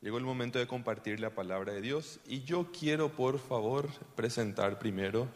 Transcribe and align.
Llegó 0.00 0.18
el 0.18 0.24
momento 0.24 0.58
de 0.58 0.66
compartir 0.68 1.18
la 1.18 1.30
palabra 1.30 1.72
de 1.72 1.80
Dios 1.80 2.20
y 2.26 2.42
yo 2.44 2.68
quiero 2.78 3.08
por 3.10 3.38
favor 3.40 3.88
presentar 4.14 4.78
primero 4.78 5.26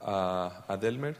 a, 0.00 0.64
a 0.66 0.76
Delmer 0.76 1.16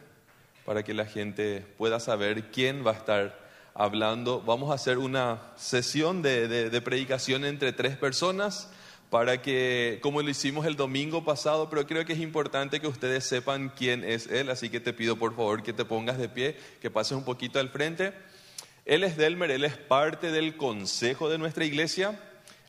para 0.65 0.83
que 0.83 0.93
la 0.93 1.07
gente 1.07 1.65
pueda 1.79 2.01
saber 2.01 2.51
quién 2.51 2.85
va 2.85 2.91
a 2.91 2.95
estar 2.95 3.39
hablando. 3.75 4.41
Vamos 4.43 4.71
a 4.71 4.75
hacer 4.75 4.99
una 4.99 5.53
sesión 5.57 6.23
de, 6.23 6.49
de- 6.49 6.71
de 6.71 6.81
predicación 6.81 7.45
entre 7.45 7.73
tres 7.73 7.97
personas 7.97 8.69
para 9.11 9.43
que, 9.43 10.01
como 10.03 10.21
lo 10.23 10.31
hicimos 10.31 10.67
el 10.67 10.75
domingo 10.75 11.23
pasado, 11.25 11.69
pero 11.71 11.87
creo 11.87 12.05
que 12.05 12.15
es 12.15 12.19
importante 12.21 12.81
que 12.81 12.87
ustedes 12.89 13.25
sepan 13.25 13.69
quién 13.77 14.03
es 14.05 14.27
él, 14.27 14.51
así 14.51 14.71
que 14.71 14.81
te 14.81 14.93
pido 14.95 15.17
por 15.17 15.37
favor 15.37 15.63
que 15.63 15.73
te 15.75 15.85
pongas 15.85 16.17
de 16.19 16.29
pie, 16.31 16.57
que 16.81 16.91
pases 16.91 17.13
un 17.17 17.25
poquito 17.25 17.61
al 17.61 17.69
frente. 17.69 18.13
Él 18.87 19.05
es 19.05 19.17
Delmer, 19.17 19.51
él 19.53 19.65
es 19.65 19.77
parte 19.77 20.33
del 20.33 20.57
consejo 20.57 21.29
de 21.29 21.39
nuestra 21.39 21.65
iglesia. 21.65 22.19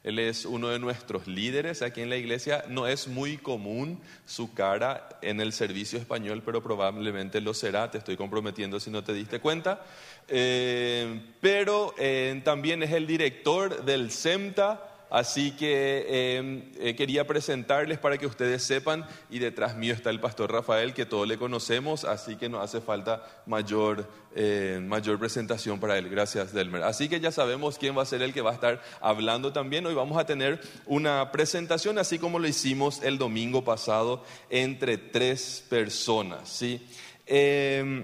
Él 0.03 0.19
es 0.19 0.45
uno 0.45 0.67
de 0.67 0.79
nuestros 0.79 1.27
líderes 1.27 1.81
aquí 1.81 2.01
en 2.01 2.09
la 2.09 2.17
iglesia. 2.17 2.65
No 2.67 2.87
es 2.87 3.07
muy 3.07 3.37
común 3.37 4.01
su 4.25 4.53
cara 4.53 5.07
en 5.21 5.39
el 5.39 5.53
servicio 5.53 5.97
español, 5.97 6.43
pero 6.45 6.61
probablemente 6.61 7.39
lo 7.39 7.53
será. 7.53 7.89
Te 7.89 7.99
estoy 7.99 8.17
comprometiendo 8.17 8.81
si 8.81 8.91
no 8.91 9.03
te 9.03 9.13
diste 9.13 9.39
cuenta. 9.39 9.81
Eh, 10.27 11.21
pero 11.39 11.95
eh, 11.97 12.41
también 12.43 12.83
es 12.83 12.91
el 12.91 13.07
director 13.07 13.85
del 13.85 14.11
CEMTA. 14.11 14.92
Así 15.13 15.51
que 15.51 16.07
eh, 16.07 16.71
eh, 16.79 16.95
quería 16.95 17.27
presentarles 17.27 17.99
para 17.99 18.17
que 18.17 18.25
ustedes 18.25 18.63
sepan, 18.63 19.05
y 19.29 19.37
detrás 19.37 19.75
mío 19.75 19.93
está 19.93 20.09
el 20.09 20.19
pastor 20.19 20.51
Rafael, 20.51 20.95
que 20.95 21.05
todos 21.05 21.27
le 21.27 21.37
conocemos, 21.37 22.03
así 22.03 22.35
que 22.35 22.49
no 22.49 22.59
hace 22.61 22.81
falta 22.81 23.23
mayor, 23.45 24.09
eh, 24.35 24.81
mayor 24.83 25.19
presentación 25.19 25.79
para 25.79 25.99
él. 25.99 26.09
Gracias, 26.09 26.51
Delmer. 26.51 26.81
Así 26.81 27.09
que 27.09 27.19
ya 27.19 27.31
sabemos 27.31 27.77
quién 27.77 27.95
va 27.95 28.01
a 28.01 28.07
ser 28.07 28.23
el 28.23 28.33
que 28.33 28.41
va 28.41 28.49
a 28.49 28.53
estar 28.55 28.81
hablando 29.01 29.53
también. 29.53 29.85
Hoy 29.85 29.93
vamos 29.93 30.17
a 30.17 30.25
tener 30.25 30.59
una 30.87 31.31
presentación, 31.31 31.99
así 31.99 32.17
como 32.17 32.39
lo 32.39 32.47
hicimos 32.47 33.03
el 33.03 33.19
domingo 33.19 33.63
pasado, 33.63 34.23
entre 34.49 34.97
tres 34.97 35.63
personas. 35.69 36.49
¿sí? 36.49 36.83
Eh, 37.27 38.03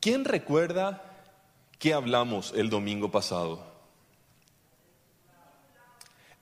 ¿Quién 0.00 0.24
recuerda 0.24 1.04
qué 1.78 1.92
hablamos 1.92 2.54
el 2.56 2.70
domingo 2.70 3.10
pasado? 3.10 3.65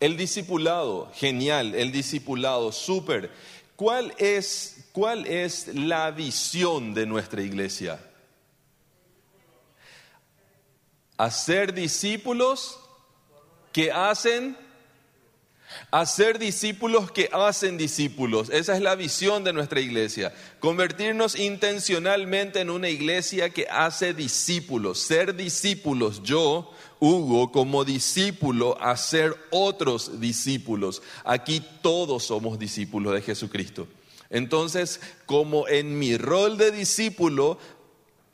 El 0.04 0.18
discipulado, 0.18 1.10
genial, 1.14 1.74
el 1.74 1.90
discipulado, 1.90 2.72
súper. 2.72 3.30
¿Cuál 3.74 4.12
es, 4.18 4.84
¿Cuál 4.92 5.24
es 5.26 5.68
la 5.68 6.10
visión 6.10 6.92
de 6.92 7.06
nuestra 7.06 7.40
iglesia? 7.40 7.98
Hacer 11.16 11.72
discípulos 11.72 12.78
que 13.72 13.90
hacen, 13.90 14.58
hacer 15.90 16.38
discípulos 16.38 17.10
que 17.10 17.28
hacen 17.32 17.78
discípulos. 17.78 18.50
Esa 18.50 18.74
es 18.74 18.82
la 18.82 18.94
visión 18.94 19.44
de 19.44 19.52
nuestra 19.52 19.80
iglesia. 19.80 20.34
Convertirnos 20.60 21.36
intencionalmente 21.38 22.60
en 22.60 22.70
una 22.70 22.88
iglesia 22.88 23.50
que 23.50 23.66
hace 23.70 24.14
discípulos, 24.14 24.98
ser 25.00 25.34
discípulos. 25.34 26.22
Yo, 26.22 26.70
Hugo, 27.00 27.52
como 27.52 27.84
discípulo, 27.84 28.80
hacer 28.80 29.36
otros 29.50 30.20
discípulos. 30.20 31.02
Aquí 31.24 31.62
todos 31.82 32.24
somos 32.24 32.58
discípulos 32.58 33.14
de 33.14 33.22
Jesucristo. 33.22 33.86
Entonces, 34.30 35.00
como 35.26 35.68
en 35.68 35.98
mi 35.98 36.16
rol 36.16 36.58
de 36.58 36.70
discípulo, 36.70 37.58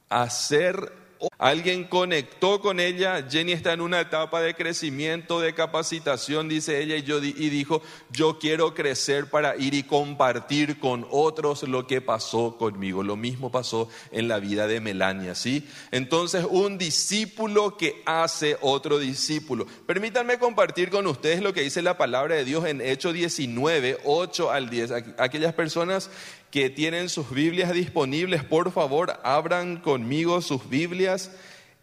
hacer 0.09 1.00
Alguien 1.39 1.85
conectó 1.85 2.61
con 2.61 2.81
ella, 2.81 3.27
Jenny 3.29 3.53
está 3.53 3.73
en 3.73 3.81
una 3.81 4.01
etapa 4.01 4.41
de 4.41 4.55
crecimiento, 4.55 5.41
de 5.41 5.55
capacitación, 5.55 6.49
dice 6.49 6.83
ella, 6.83 6.97
y, 6.97 7.03
yo, 7.03 7.19
y 7.23 7.33
dijo, 7.51 7.83
yo 8.11 8.39
quiero 8.39 8.75
crecer 8.75 9.29
para 9.29 9.57
ir 9.57 9.75
y 9.75 9.83
compartir 9.83 10.79
con 10.79 11.07
otros 11.11 11.63
lo 11.65 11.87
que 11.87 12.01
pasó 12.01 12.57
conmigo. 12.59 13.03
Lo 13.03 13.17
mismo 13.17 13.51
pasó 13.51 13.89
en 14.13 14.29
la 14.29 14.39
vida 14.39 14.67
de 14.67 14.81
Melania, 14.81 15.35
¿sí? 15.35 15.67
Entonces, 15.91 16.47
un 16.49 16.79
discípulo 16.79 17.77
que 17.77 18.03
hace 18.07 18.57
otro 18.61 18.99
discípulo. 18.99 19.67
Permítanme 19.87 20.39
compartir 20.39 20.91
con 20.91 21.07
ustedes 21.07 21.43
lo 21.43 21.53
que 21.53 21.63
dice 21.63 21.83
la 21.83 21.99
palabra 21.99 22.35
de 22.37 22.45
Dios 22.45 22.65
en 22.67 22.81
Hechos 22.81 23.15
19, 23.15 23.99
8 24.05 24.51
al 24.51 24.71
10. 24.71 24.91
Aqu- 24.91 25.15
Aquellas 25.19 25.55
personas 25.55 26.11
que 26.51 26.71
tienen 26.71 27.09
sus 27.09 27.31
Biblias 27.31 27.73
disponibles, 27.73 28.45
por 28.45 28.73
favor, 28.73 29.21
abran 29.23 29.77
conmigo 29.77 30.41
sus 30.43 30.69
Biblias 30.69 31.31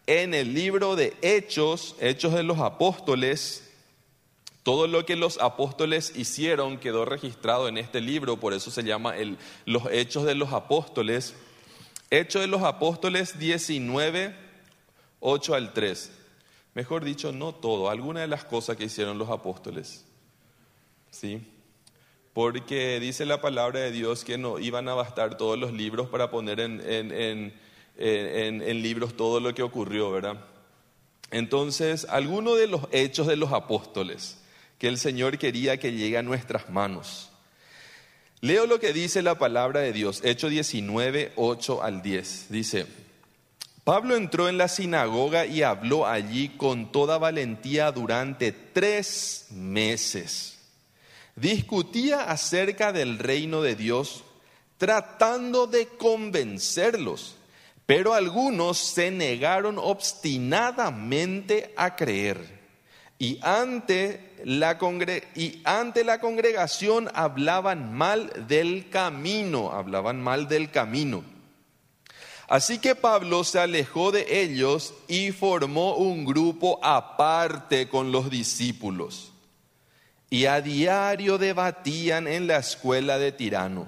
en 0.06 0.34
el 0.34 0.54
libro 0.54 0.96
de 0.96 1.16
Hechos, 1.22 1.96
Hechos 2.00 2.34
de 2.34 2.42
los 2.42 2.58
Apóstoles. 2.58 3.64
Todo 4.62 4.86
lo 4.86 5.06
que 5.06 5.16
los 5.16 5.38
apóstoles 5.38 6.12
hicieron 6.14 6.78
quedó 6.78 7.06
registrado 7.06 7.68
en 7.68 7.78
este 7.78 8.00
libro, 8.02 8.38
por 8.38 8.52
eso 8.52 8.70
se 8.70 8.82
llama 8.82 9.14
los 9.64 9.84
Hechos 9.90 10.24
de 10.24 10.34
los 10.34 10.52
Apóstoles. 10.52 11.34
Hechos 12.10 12.42
de 12.42 12.48
los 12.48 12.62
Apóstoles 12.62 13.38
19, 13.38 14.34
8 15.20 15.54
al 15.54 15.72
3. 15.72 16.10
Mejor 16.74 17.04
dicho, 17.04 17.32
no 17.32 17.54
todo, 17.54 17.90
alguna 17.90 18.20
de 18.20 18.28
las 18.28 18.44
cosas 18.44 18.76
que 18.76 18.84
hicieron 18.84 19.18
los 19.18 19.30
apóstoles. 19.30 20.04
¿Sí? 21.10 21.42
Porque 22.32 23.00
dice 23.00 23.24
la 23.26 23.40
palabra 23.40 23.80
de 23.80 23.90
Dios 23.90 24.24
que 24.24 24.38
no 24.38 24.58
iban 24.58 24.88
a 24.88 24.94
bastar 24.94 25.36
todos 25.36 25.58
los 25.58 25.72
libros 25.72 26.08
para 26.08 26.30
poner 26.30 26.60
en, 26.60 27.52
libros 28.82 29.16
todo 29.16 29.40
lo 29.40 29.54
que 29.54 29.62
ocurrió, 29.62 30.10
¿verdad? 30.10 30.38
Entonces, 31.30 32.06
algunos 32.08 32.56
de 32.56 32.68
los 32.68 32.82
hechos 32.92 33.26
de 33.26 33.36
los 33.36 33.52
apóstoles 33.52 34.38
que 34.78 34.88
el 34.88 34.98
Señor 34.98 35.38
quería 35.38 35.78
que 35.78 35.92
llegue 35.92 36.16
a 36.16 36.22
nuestras 36.22 36.70
manos. 36.70 37.30
Leo 38.40 38.66
lo 38.66 38.78
que 38.78 38.92
dice 38.92 39.22
la 39.22 39.36
palabra 39.36 39.80
de 39.80 39.92
Dios, 39.92 40.20
Hechos 40.22 40.50
19, 40.50 41.32
8 41.34 41.82
al 41.82 42.02
10. 42.02 42.46
Dice, 42.50 42.86
Pablo 43.82 44.14
entró 44.14 44.48
en 44.48 44.58
la 44.58 44.68
sinagoga 44.68 45.44
y 45.44 45.62
habló 45.62 46.06
allí 46.06 46.50
con 46.50 46.92
toda 46.92 47.18
valentía 47.18 47.90
durante 47.90 48.52
tres 48.52 49.48
meses 49.50 50.57
discutía 51.40 52.24
acerca 52.24 52.92
del 52.92 53.18
reino 53.18 53.62
de 53.62 53.74
Dios, 53.74 54.24
tratando 54.76 55.66
de 55.66 55.88
convencerlos, 55.88 57.36
pero 57.86 58.14
algunos 58.14 58.78
se 58.78 59.10
negaron 59.10 59.78
obstinadamente 59.78 61.72
a 61.76 61.96
creer. 61.96 62.58
Y 63.18 63.40
ante, 63.42 64.36
la 64.44 64.78
congregación 66.20 67.10
hablaban 67.14 67.92
mal 67.92 68.46
del 68.46 68.88
camino, 68.90 69.72
hablaban 69.72 70.22
mal 70.22 70.46
del 70.46 70.70
camino. 70.70 71.24
Así 72.46 72.78
que 72.78 72.94
Pablo 72.94 73.44
se 73.44 73.58
alejó 73.58 74.12
de 74.12 74.42
ellos 74.42 74.94
y 75.08 75.32
formó 75.32 75.96
un 75.96 76.24
grupo 76.24 76.78
aparte 76.82 77.88
con 77.88 78.12
los 78.12 78.30
discípulos 78.30 79.32
y 80.30 80.44
a 80.46 80.60
diario 80.60 81.38
debatían 81.38 82.26
en 82.26 82.46
la 82.46 82.58
escuela 82.58 83.18
de 83.18 83.32
Tirano. 83.32 83.86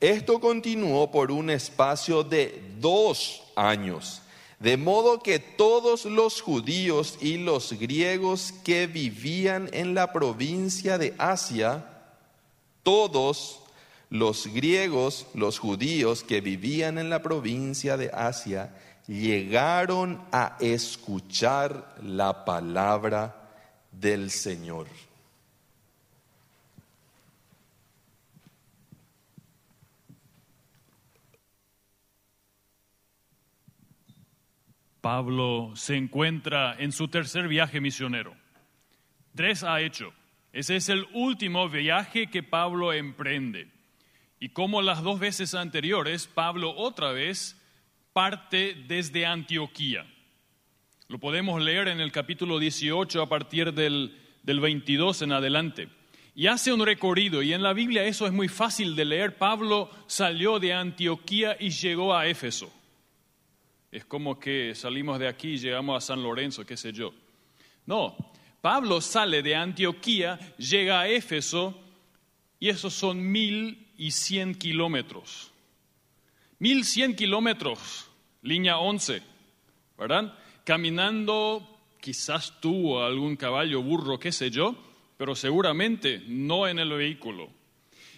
Esto 0.00 0.40
continuó 0.40 1.10
por 1.10 1.30
un 1.30 1.50
espacio 1.50 2.24
de 2.24 2.62
dos 2.80 3.42
años, 3.54 4.22
de 4.58 4.76
modo 4.76 5.20
que 5.20 5.38
todos 5.38 6.04
los 6.04 6.40
judíos 6.40 7.18
y 7.20 7.38
los 7.38 7.72
griegos 7.72 8.52
que 8.64 8.86
vivían 8.86 9.68
en 9.72 9.94
la 9.94 10.12
provincia 10.12 10.98
de 10.98 11.14
Asia, 11.18 11.86
todos 12.82 13.60
los 14.10 14.48
griegos, 14.48 15.26
los 15.34 15.58
judíos 15.58 16.22
que 16.22 16.40
vivían 16.40 16.98
en 16.98 17.08
la 17.08 17.22
provincia 17.22 17.96
de 17.96 18.10
Asia, 18.12 18.74
llegaron 19.06 20.22
a 20.32 20.56
escuchar 20.60 21.96
la 22.02 22.44
palabra 22.44 23.50
del 23.90 24.30
Señor. 24.30 24.86
Pablo 35.02 35.72
se 35.74 35.96
encuentra 35.96 36.76
en 36.78 36.92
su 36.92 37.08
tercer 37.08 37.48
viaje 37.48 37.80
misionero. 37.80 38.36
Tres 39.34 39.64
ha 39.64 39.80
hecho. 39.80 40.14
Ese 40.52 40.76
es 40.76 40.88
el 40.88 41.06
último 41.12 41.68
viaje 41.68 42.28
que 42.28 42.44
Pablo 42.44 42.92
emprende. 42.92 43.68
Y 44.38 44.50
como 44.50 44.80
las 44.80 45.02
dos 45.02 45.18
veces 45.18 45.54
anteriores, 45.54 46.28
Pablo 46.28 46.72
otra 46.76 47.10
vez 47.10 47.60
parte 48.12 48.76
desde 48.86 49.26
Antioquía. 49.26 50.06
Lo 51.08 51.18
podemos 51.18 51.60
leer 51.60 51.88
en 51.88 52.00
el 52.00 52.12
capítulo 52.12 52.60
18 52.60 53.22
a 53.22 53.28
partir 53.28 53.74
del, 53.74 54.16
del 54.44 54.60
22 54.60 55.22
en 55.22 55.32
adelante. 55.32 55.88
Y 56.36 56.46
hace 56.46 56.72
un 56.72 56.86
recorrido, 56.86 57.42
y 57.42 57.52
en 57.52 57.62
la 57.64 57.72
Biblia 57.72 58.04
eso 58.04 58.24
es 58.24 58.32
muy 58.32 58.46
fácil 58.46 58.94
de 58.94 59.04
leer. 59.04 59.36
Pablo 59.36 59.90
salió 60.06 60.60
de 60.60 60.72
Antioquía 60.74 61.56
y 61.58 61.70
llegó 61.70 62.14
a 62.14 62.28
Éfeso. 62.28 62.72
Es 63.92 64.06
como 64.06 64.40
que 64.40 64.74
salimos 64.74 65.18
de 65.18 65.28
aquí 65.28 65.50
y 65.50 65.58
llegamos 65.58 66.02
a 66.02 66.06
San 66.06 66.22
Lorenzo, 66.22 66.64
qué 66.64 66.78
sé 66.78 66.94
yo. 66.94 67.12
No, 67.84 68.16
Pablo 68.62 69.02
sale 69.02 69.42
de 69.42 69.54
Antioquía, 69.54 70.38
llega 70.56 71.00
a 71.00 71.08
Éfeso 71.08 71.78
y 72.58 72.70
esos 72.70 72.94
son 72.94 73.22
mil 73.22 73.92
y 73.98 74.12
cien 74.12 74.54
kilómetros. 74.54 75.52
Mil 76.58 76.86
cien 76.86 77.14
kilómetros, 77.14 78.08
línea 78.40 78.78
11, 78.78 79.22
¿verdad? 79.98 80.38
Caminando, 80.64 81.78
quizás 82.00 82.60
tuvo 82.60 83.04
algún 83.04 83.36
caballo, 83.36 83.82
burro, 83.82 84.18
qué 84.18 84.32
sé 84.32 84.50
yo, 84.50 84.74
pero 85.18 85.36
seguramente 85.36 86.22
no 86.28 86.66
en 86.66 86.78
el 86.78 86.88
vehículo. 86.88 87.50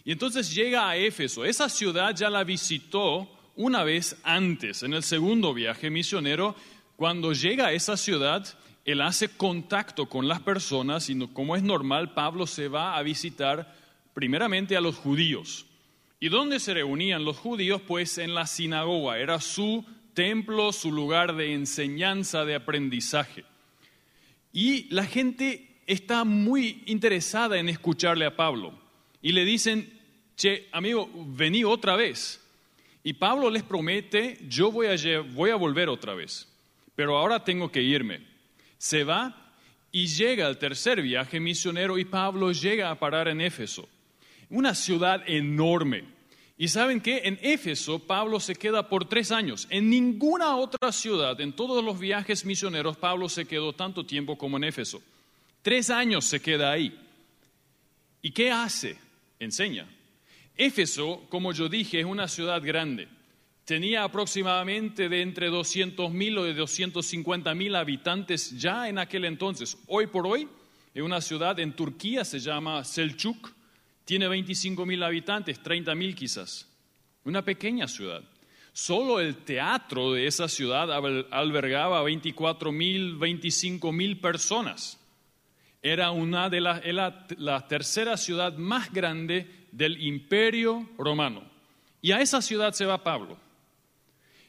Y 0.05 0.13
entonces 0.13 0.55
llega 0.55 0.89
a 0.89 0.97
Éfeso. 0.97 1.45
Esa 1.45 1.69
ciudad 1.69 2.15
ya 2.15 2.31
la 2.31 2.45
visitó 2.45 3.29
una 3.57 3.85
vez 3.85 4.17
antes, 4.23 4.83
en 4.83 4.95
el 4.95 5.03
segundo 5.03 5.55
viaje 5.55 5.91
misionero. 5.91 6.55
Cuando 6.97 7.33
llega 7.33 7.69
a 7.69 7.73
esa 7.73 7.97
ciudad, 7.97 8.47
él 8.85 9.01
hace 9.01 9.29
contacto 9.29 10.09
con 10.09 10.29
las 10.29 10.41
personas 10.41 11.09
y 11.09 11.19
como 11.29 11.57
es 11.57 11.63
normal, 11.63 12.15
Pablo 12.15 12.47
se 12.47 12.69
va 12.69 12.97
a 12.97 13.03
visitar 13.03 13.75
primeramente 14.13 14.77
a 14.77 14.81
los 14.81 14.97
judíos. 14.97 15.67
¿Y 16.21 16.29
dónde 16.29 16.61
se 16.61 16.75
reunían 16.75 17.25
los 17.25 17.37
judíos? 17.37 17.83
Pues 17.83 18.19
en 18.19 18.35
la 18.35 18.47
sinagoga, 18.47 19.19
era 19.19 19.41
su 19.41 19.85
templo, 20.15 20.73
su 20.73 20.93
lugar 20.93 21.35
de 21.35 21.53
enseñanza, 21.53 22.45
de 22.45 22.55
aprendizaje. 22.55 23.45
Y 24.53 24.85
la 24.95 25.05
gente 25.05 25.81
está 25.87 26.25
muy 26.25 26.83
interesada 26.87 27.59
en 27.59 27.69
escucharle 27.69 28.25
a 28.25 28.37
Pablo. 28.37 28.79
Y 29.21 29.33
le 29.33 29.45
dicen, 29.45 30.01
che, 30.37 30.69
amigo, 30.73 31.11
vení 31.15 31.65
otra 31.65 31.97
vez. 31.97 32.44
Y 33.07 33.13
Pablo 33.13 33.51
les 33.51 33.63
promete, 33.63 34.39
yo 34.49 34.73
voy 34.73 34.87
a, 34.87 35.57
volver 35.57 35.91
otra 35.91 36.15
vez, 36.15 36.49
pero 36.97 37.19
ahora 37.19 37.45
tengo 37.45 37.71
que 37.71 37.83
irme. 37.83 38.27
Se 38.79 39.05
va 39.05 39.53
y 39.93 40.07
llega 40.07 40.47
al 40.47 40.57
tercer 40.57 41.03
viaje 41.03 41.39
misionero 41.39 41.99
y 41.99 42.07
Pablo 42.07 42.51
llega 42.51 42.91
a 42.91 42.99
parar 42.99 43.29
en 43.29 43.43
Éfeso, 43.43 43.87
una 44.49 44.75
ciudad 44.75 45.23
enorme. 45.27 46.05
Y 46.57 46.69
saben 46.69 47.03
que 47.03 47.19
en 47.25 47.39
Éfeso 47.43 47.99
Pablo 47.99 48.41
se 48.41 48.55
queda 48.55 48.89
por 48.89 49.07
tres 49.07 49.33
años. 49.33 49.67
En 49.69 49.91
ninguna 49.91 50.57
otra 50.57 50.91
ciudad, 50.91 51.39
en 51.43 51.53
todos 51.53 51.85
los 51.85 51.99
viajes 51.99 52.47
misioneros, 52.47 52.97
Pablo 52.97 53.29
se 53.29 53.45
quedó 53.45 53.75
tanto 53.75 54.07
tiempo 54.07 54.39
como 54.39 54.57
en 54.57 54.65
Éfeso. 54.65 55.03
Tres 55.61 55.91
años 55.91 56.25
se 56.25 56.41
queda 56.41 56.71
ahí. 56.73 56.99
¿Y 58.23 58.31
qué 58.31 58.51
hace? 58.51 58.99
Enseña. 59.39 59.94
Éfeso, 60.57 61.27
como 61.29 61.53
yo 61.53 61.69
dije, 61.69 62.01
es 62.01 62.07
una 62.07 62.29
ciudad 62.29 62.63
grande. 62.63 63.09
Tenía 63.65 64.05
aproximadamente 64.05 65.09
de 65.09 65.23
entre 65.23 65.49
200 65.49 66.13
mil 66.13 66.39
o 66.39 66.45
de 66.45 66.55
250 66.55 67.55
mil 67.55 67.75
habitantes 67.75 68.59
ya 68.59 68.89
en 68.89 68.99
aquel 68.99 69.25
entonces. 69.25 69.77
Hoy 69.87 70.07
por 70.07 70.27
hoy, 70.27 70.49
es 70.95 71.03
una 71.03 71.21
ciudad 71.21 71.59
en 71.59 71.73
Turquía, 71.73 72.25
se 72.25 72.39
llama 72.39 72.85
Selçuk, 72.85 73.53
tiene 74.05 74.29
25 74.29 74.87
mil 74.87 75.03
habitantes, 75.03 75.61
30 75.63 75.95
mil 75.95 76.15
quizás. 76.15 76.69
Una 77.25 77.43
pequeña 77.43 77.89
ciudad. 77.89 78.23
Solo 78.73 79.21
el 79.21 79.37
teatro 79.37 80.13
de 80.13 80.27
esa 80.27 80.47
ciudad 80.47 80.93
albergaba 81.33 82.03
24 82.03 82.71
mil, 82.71 83.17
25 83.17 83.93
mil 83.93 84.21
personas. 84.21 85.01
Era 85.85 86.13
una 86.13 86.49
de 86.49 86.63
las, 86.63 86.81
la 87.37 87.69
tercera 87.69 88.17
ciudad 88.17 88.57
más 88.57 88.91
grande 88.91 89.67
del 89.71 90.03
imperio 90.03 90.89
romano. 90.97 91.45
Y 92.01 92.13
a 92.13 92.23
esa 92.23 92.41
ciudad 92.41 92.73
se 92.73 92.87
va 92.87 93.05
Pablo. 93.05 93.37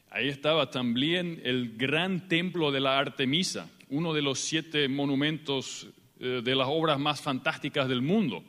Ahí 0.08 0.28
estaba 0.28 0.70
también 0.70 1.42
el 1.44 1.76
gran 1.76 2.26
templo 2.26 2.72
de 2.72 2.80
la 2.80 2.98
Artemisa, 2.98 3.68
uno 3.90 4.14
de 4.14 4.22
los 4.22 4.38
siete 4.38 4.88
monumentos 4.88 5.86
eh, 6.20 6.40
de 6.42 6.54
las 6.54 6.68
obras 6.70 6.98
más 6.98 7.20
fantásticas 7.20 7.86
del 7.86 8.00
mundo. 8.00 8.42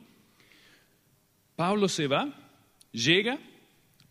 Pablo 1.56 1.90
se 1.90 2.06
va, 2.06 2.32
llega, 2.90 3.38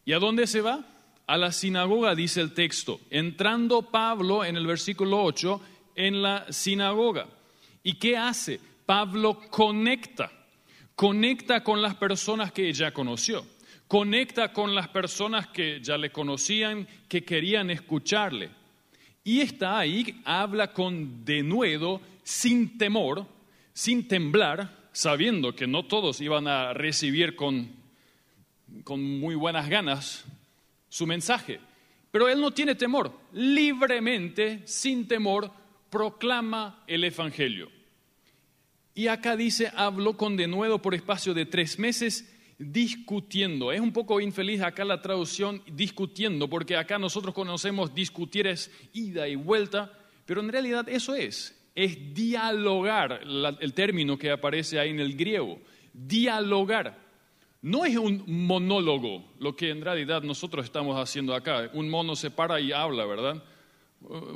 ¿y 0.05 0.13
a 0.13 0.19
dónde 0.19 0.45
se 0.45 0.61
va? 0.61 0.85
A 1.25 1.35
la 1.35 1.51
sinagoga, 1.51 2.13
dice 2.13 2.41
el 2.41 2.53
texto. 2.53 2.99
Entrando 3.09 3.81
Pablo 3.81 4.45
en 4.45 4.55
el 4.55 4.67
versículo 4.67 5.23
8 5.23 5.61
en 5.95 6.21
la 6.21 6.45
sinagoga. 6.53 7.25
¿Y 7.81 7.93
qué 7.93 8.17
hace? 8.17 8.66
Pablo 8.87 9.39
conecta 9.51 10.31
conecta 10.97 11.63
con 11.63 11.79
las 11.79 11.93
personas 11.93 12.51
que 12.51 12.73
ya 12.73 12.91
conoció, 12.91 13.45
conecta 13.87 14.51
con 14.51 14.73
las 14.73 14.87
personas 14.87 15.45
que 15.45 15.79
ya 15.79 15.95
le 15.95 16.11
conocían, 16.11 16.87
que 17.07 17.23
querían 17.23 17.69
escucharle. 17.69 18.49
Y 19.23 19.41
está 19.41 19.77
ahí, 19.77 20.19
habla 20.25 20.73
con 20.73 21.23
denuedo, 21.23 22.01
sin 22.23 22.79
temor, 22.79 23.27
sin 23.73 24.07
temblar, 24.07 24.89
sabiendo 24.91 25.53
que 25.55 25.67
no 25.67 25.85
todos 25.85 26.19
iban 26.19 26.47
a 26.47 26.73
recibir 26.73 27.35
con, 27.35 27.69
con 28.83 29.19
muy 29.19 29.35
buenas 29.35 29.69
ganas 29.69 30.25
su 30.89 31.05
mensaje. 31.05 31.59
Pero 32.09 32.27
él 32.27 32.41
no 32.41 32.49
tiene 32.49 32.73
temor, 32.73 33.15
libremente, 33.33 34.63
sin 34.65 35.07
temor, 35.07 35.51
proclama 35.91 36.83
el 36.87 37.03
Evangelio. 37.03 37.76
Y 38.97 39.09
acá 39.09 39.37
dice, 39.37 39.71
habló 39.75 40.17
con 40.17 40.35
denuedo 40.35 40.81
por 40.81 40.95
espacio 40.95 41.35
de 41.35 41.45
tres 41.45 41.77
meses 41.77 42.33
discutiendo. 42.57 43.71
Es 43.71 43.79
un 43.79 43.93
poco 43.93 44.19
infeliz 44.19 44.63
acá 44.63 44.83
la 44.83 45.03
traducción 45.03 45.61
discutiendo, 45.71 46.49
porque 46.49 46.75
acá 46.75 46.97
nosotros 46.97 47.35
conocemos 47.35 47.93
discutir 47.93 48.47
es 48.47 48.71
ida 48.93 49.27
y 49.27 49.35
vuelta, 49.35 49.93
pero 50.25 50.41
en 50.41 50.49
realidad 50.49 50.89
eso 50.89 51.13
es, 51.13 51.55
es 51.75 52.11
dialogar, 52.15 53.21
el 53.59 53.73
término 53.75 54.17
que 54.17 54.31
aparece 54.31 54.79
ahí 54.79 54.89
en 54.89 54.99
el 54.99 55.15
griego, 55.15 55.59
dialogar. 55.93 56.97
No 57.61 57.85
es 57.85 57.95
un 57.97 58.23
monólogo, 58.25 59.31
lo 59.37 59.55
que 59.55 59.69
en 59.69 59.81
realidad 59.81 60.23
nosotros 60.23 60.65
estamos 60.65 60.99
haciendo 60.99 61.35
acá. 61.35 61.69
Un 61.71 61.87
mono 61.87 62.15
se 62.15 62.31
para 62.31 62.59
y 62.59 62.71
habla, 62.71 63.05
¿verdad? 63.05 63.43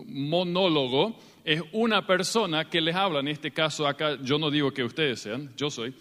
Monólogo 0.06 1.18
es 1.44 1.62
una 1.72 2.06
persona 2.06 2.69
que 2.69 2.81
les 2.81 2.96
habla, 2.96 3.19
en 3.19 3.28
este 3.28 3.52
caso 3.52 3.88
acá 3.88 4.18
yo 4.22 4.38
no 4.38 4.52
digo 4.52 4.72
que 4.72 4.84
ustedes 4.84 5.22
sean, 5.22 5.54
yo 5.56 5.69
soy, 5.69 5.94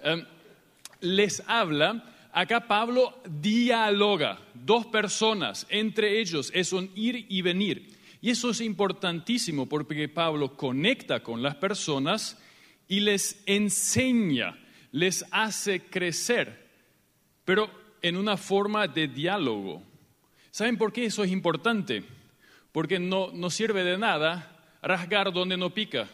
em, 0.00 0.24
les 1.00 1.42
habla, 1.46 2.04
acá 2.32 2.66
Pablo 2.66 3.20
dialoga, 3.28 4.38
dos 4.54 4.86
personas, 4.86 5.66
entre 5.70 6.20
ellos 6.20 6.50
es 6.54 6.72
un 6.72 6.90
ir 6.94 7.26
y 7.28 7.42
venir. 7.42 7.96
Y 8.20 8.30
eso 8.30 8.50
es 8.50 8.60
importantísimo 8.60 9.66
porque 9.66 10.08
Pablo 10.08 10.56
conecta 10.56 11.20
con 11.20 11.40
las 11.40 11.54
personas 11.54 12.36
y 12.88 13.00
les 13.00 13.42
enseña, 13.46 14.58
les 14.90 15.24
hace 15.30 15.82
crecer, 15.82 16.66
pero 17.44 17.70
en 18.02 18.16
una 18.16 18.36
forma 18.36 18.88
de 18.88 19.06
diálogo. 19.06 19.82
¿Saben 20.50 20.76
por 20.76 20.92
qué 20.92 21.04
eso 21.04 21.22
es 21.22 21.30
importante? 21.30 22.17
Porque 22.78 23.00
no, 23.00 23.32
no 23.32 23.50
sirve 23.50 23.82
de 23.82 23.98
nada 23.98 24.56
rasgar 24.82 25.32
donde 25.32 25.56
no 25.56 25.74
pica. 25.74 26.08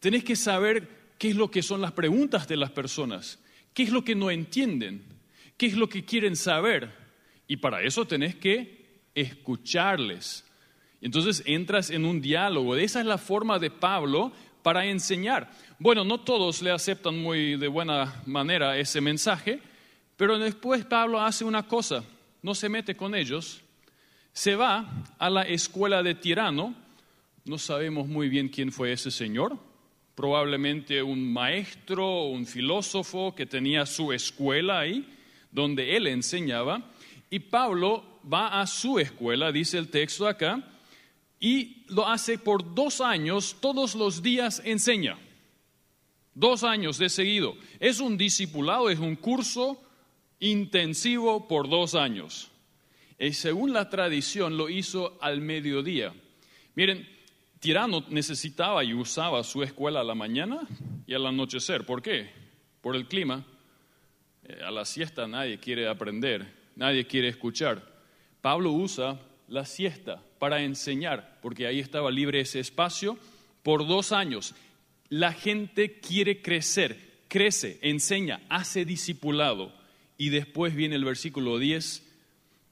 Tenés 0.00 0.24
que 0.24 0.34
saber 0.34 0.88
qué 1.16 1.28
es 1.28 1.36
lo 1.36 1.52
que 1.52 1.62
son 1.62 1.80
las 1.80 1.92
preguntas 1.92 2.48
de 2.48 2.56
las 2.56 2.72
personas, 2.72 3.38
qué 3.72 3.84
es 3.84 3.90
lo 3.90 4.02
que 4.02 4.16
no 4.16 4.28
entienden, 4.28 5.04
qué 5.56 5.66
es 5.66 5.74
lo 5.74 5.88
que 5.88 6.04
quieren 6.04 6.34
saber. 6.34 6.90
Y 7.46 7.58
para 7.58 7.80
eso 7.82 8.08
tenés 8.08 8.34
que 8.34 9.04
escucharles. 9.14 10.44
Entonces 11.00 11.44
entras 11.46 11.90
en 11.90 12.04
un 12.04 12.20
diálogo. 12.20 12.74
Esa 12.74 12.98
es 12.98 13.06
la 13.06 13.18
forma 13.18 13.60
de 13.60 13.70
Pablo 13.70 14.32
para 14.64 14.84
enseñar. 14.84 15.48
Bueno, 15.78 16.02
no 16.02 16.22
todos 16.22 16.60
le 16.60 16.72
aceptan 16.72 17.16
muy 17.16 17.56
de 17.56 17.68
buena 17.68 18.20
manera 18.26 18.76
ese 18.76 19.00
mensaje, 19.00 19.60
pero 20.16 20.40
después 20.40 20.84
Pablo 20.84 21.20
hace 21.20 21.44
una 21.44 21.68
cosa, 21.68 22.02
no 22.42 22.52
se 22.52 22.68
mete 22.68 22.96
con 22.96 23.14
ellos, 23.14 23.62
se 24.38 24.54
va 24.54 25.04
a 25.18 25.30
la 25.30 25.42
escuela 25.42 26.00
de 26.00 26.14
Tirano, 26.14 26.72
no 27.44 27.58
sabemos 27.58 28.06
muy 28.06 28.28
bien 28.28 28.48
quién 28.48 28.70
fue 28.70 28.92
ese 28.92 29.10
señor, 29.10 29.58
probablemente 30.14 31.02
un 31.02 31.32
maestro, 31.32 32.26
un 32.26 32.46
filósofo 32.46 33.34
que 33.34 33.46
tenía 33.46 33.84
su 33.84 34.12
escuela 34.12 34.78
ahí, 34.78 35.04
donde 35.50 35.96
él 35.96 36.06
enseñaba, 36.06 36.88
y 37.28 37.40
Pablo 37.40 38.20
va 38.32 38.60
a 38.60 38.66
su 38.68 39.00
escuela, 39.00 39.50
dice 39.50 39.76
el 39.76 39.88
texto 39.88 40.28
acá, 40.28 40.62
y 41.40 41.82
lo 41.88 42.06
hace 42.06 42.38
por 42.38 42.76
dos 42.76 43.00
años, 43.00 43.56
todos 43.60 43.96
los 43.96 44.22
días 44.22 44.62
enseña. 44.64 45.18
Dos 46.34 46.62
años 46.62 46.96
de 46.98 47.08
seguido. 47.08 47.56
Es 47.80 47.98
un 47.98 48.16
discipulado, 48.16 48.88
es 48.88 49.00
un 49.00 49.16
curso 49.16 49.82
intensivo 50.38 51.48
por 51.48 51.68
dos 51.68 51.96
años. 51.96 52.52
Y 53.18 53.32
según 53.32 53.72
la 53.72 53.90
tradición 53.90 54.56
lo 54.56 54.68
hizo 54.68 55.18
al 55.20 55.40
mediodía. 55.40 56.12
Miren, 56.74 57.08
Tirano 57.58 58.04
necesitaba 58.08 58.84
y 58.84 58.94
usaba 58.94 59.42
su 59.42 59.62
escuela 59.62 60.00
a 60.00 60.04
la 60.04 60.14
mañana 60.14 60.60
y 61.06 61.14
al 61.14 61.26
anochecer. 61.26 61.84
¿Por 61.84 62.02
qué? 62.02 62.30
Por 62.80 62.94
el 62.94 63.06
clima. 63.06 63.44
Eh, 64.44 64.60
a 64.64 64.70
la 64.70 64.84
siesta 64.84 65.26
nadie 65.26 65.58
quiere 65.58 65.88
aprender, 65.88 66.46
nadie 66.76 67.06
quiere 67.06 67.28
escuchar. 67.28 67.82
Pablo 68.40 68.70
usa 68.70 69.20
la 69.48 69.64
siesta 69.64 70.22
para 70.38 70.62
enseñar, 70.62 71.38
porque 71.42 71.66
ahí 71.66 71.80
estaba 71.80 72.10
libre 72.12 72.40
ese 72.40 72.60
espacio 72.60 73.18
por 73.64 73.86
dos 73.86 74.12
años. 74.12 74.54
La 75.08 75.32
gente 75.32 75.98
quiere 76.00 76.40
crecer, 76.40 77.24
crece, 77.26 77.78
enseña, 77.82 78.40
hace 78.48 78.84
discipulado. 78.84 79.72
Y 80.16 80.28
después 80.30 80.74
viene 80.74 80.96
el 80.96 81.04
versículo 81.04 81.58
10, 81.58 82.07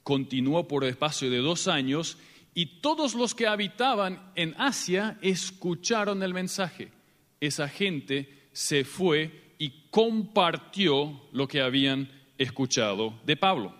continuó 0.06 0.68
por 0.68 0.84
espacio 0.84 1.28
de 1.30 1.38
dos 1.38 1.66
años 1.66 2.16
y 2.54 2.80
todos 2.80 3.16
los 3.16 3.34
que 3.34 3.48
habitaban 3.48 4.30
en 4.36 4.54
Asia 4.56 5.18
escucharon 5.20 6.22
el 6.22 6.32
mensaje. 6.32 6.92
Esa 7.40 7.68
gente 7.68 8.48
se 8.52 8.84
fue 8.84 9.56
y 9.58 9.90
compartió 9.90 11.22
lo 11.32 11.48
que 11.48 11.60
habían 11.60 12.08
escuchado 12.38 13.18
de 13.24 13.36
Pablo. 13.36 13.74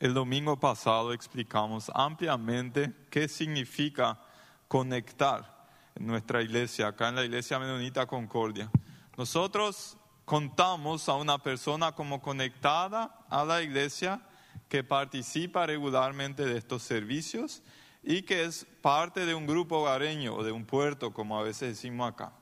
El 0.00 0.12
domingo 0.12 0.58
pasado 0.58 1.12
explicamos 1.12 1.88
ampliamente 1.94 2.92
qué 3.10 3.28
significa 3.28 4.20
conectar 4.66 5.68
en 5.94 6.08
nuestra 6.08 6.42
iglesia, 6.42 6.88
acá 6.88 7.10
en 7.10 7.14
la 7.14 7.24
iglesia 7.24 7.60
menonita 7.60 8.06
Concordia. 8.06 8.68
Nosotros 9.16 9.96
contamos 10.26 11.08
a 11.08 11.14
una 11.14 11.38
persona 11.38 11.92
como 11.92 12.20
conectada 12.20 13.16
a 13.30 13.44
la 13.44 13.62
iglesia 13.62 14.20
que 14.68 14.82
participa 14.82 15.66
regularmente 15.66 16.44
de 16.44 16.58
estos 16.58 16.82
servicios 16.82 17.62
y 18.02 18.22
que 18.22 18.44
es 18.44 18.66
parte 18.82 19.24
de 19.24 19.36
un 19.36 19.46
grupo 19.46 19.78
hogareño 19.78 20.34
o 20.34 20.42
de 20.42 20.50
un 20.50 20.66
puerto, 20.66 21.14
como 21.14 21.38
a 21.38 21.44
veces 21.44 21.68
decimos 21.68 22.12
acá. 22.12 22.32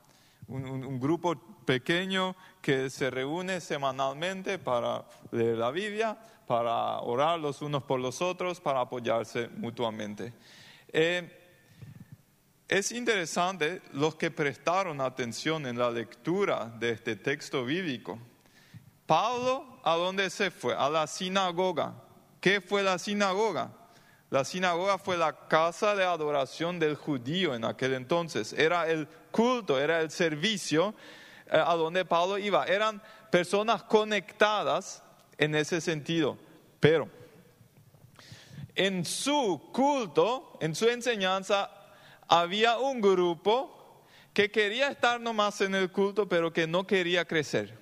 Un, 0.49 0.99
grupo 0.99 1.37
pequeño 1.67 2.35
que 2.61 2.89
se 2.89 3.11
reúne 3.11 3.61
semanalmente 3.61 4.59
para 4.59 5.05
leer 5.31 5.59
la 5.59 5.71
Biblia, 5.71 6.19
para 6.47 7.01
orar 7.01 7.39
los 7.39 7.61
unos 7.61 7.83
por 7.83 8.01
los 8.01 8.23
otros, 8.23 8.61
para 8.61 8.81
apoyarse 8.81 9.49
mutuamente. 9.49 10.33
Eh, 10.89 11.44
es 12.79 12.91
interesante 12.91 13.81
los 13.93 14.17
que 14.17 14.33
prestaron 14.33 15.01
atención 15.01 15.65
en 15.65 15.79
la 15.79 15.93
lectura 15.93 16.73
de 16.77 16.91
este 16.91 17.15
texto 17.15 17.65
bíblico. 17.65 18.19
Pablo, 19.07 19.79
¿a 19.85 19.95
dónde 19.95 20.29
se 20.29 20.51
fue? 20.51 20.75
A 20.75 20.91
la 20.91 21.07
sinagoga. 21.07 21.95
¿Qué 22.41 22.61
fue 22.61 22.83
la 22.83 22.99
sinagoga? 22.99 23.71
La 24.29 24.45
sinagoga 24.45 24.99
fue 24.99 25.17
la 25.17 25.47
casa 25.47 25.95
de 25.95 26.03
adoración 26.03 26.81
del 26.81 26.97
judío 26.97 27.55
en 27.55 27.65
aquel 27.65 27.95
entonces. 27.95 28.53
Era 28.53 28.89
el 28.89 29.07
culto, 29.31 29.79
era 29.79 30.01
el 30.01 30.11
servicio 30.11 30.97
eh, 31.47 31.63
a 31.65 31.75
donde 31.77 32.05
Pablo 32.05 32.39
iba. 32.39 32.65
Eran 32.65 33.01
personas 33.31 33.85
conectadas 33.85 35.01
en 35.39 35.55
ese 35.55 35.81
sentido. 35.81 36.37
Pero 36.81 37.09
en 38.75 39.05
su 39.05 39.71
culto, 39.73 40.59
en 40.61 40.75
su 40.75 40.89
enseñanza, 40.89 41.71
había 42.29 42.79
un 42.79 43.01
grupo 43.01 44.07
que 44.33 44.51
quería 44.51 44.89
estar 44.89 45.21
nomás 45.21 45.61
en 45.61 45.75
el 45.75 45.91
culto, 45.91 46.29
pero 46.29 46.53
que 46.53 46.67
no 46.67 46.87
quería 46.87 47.25
crecer. 47.25 47.73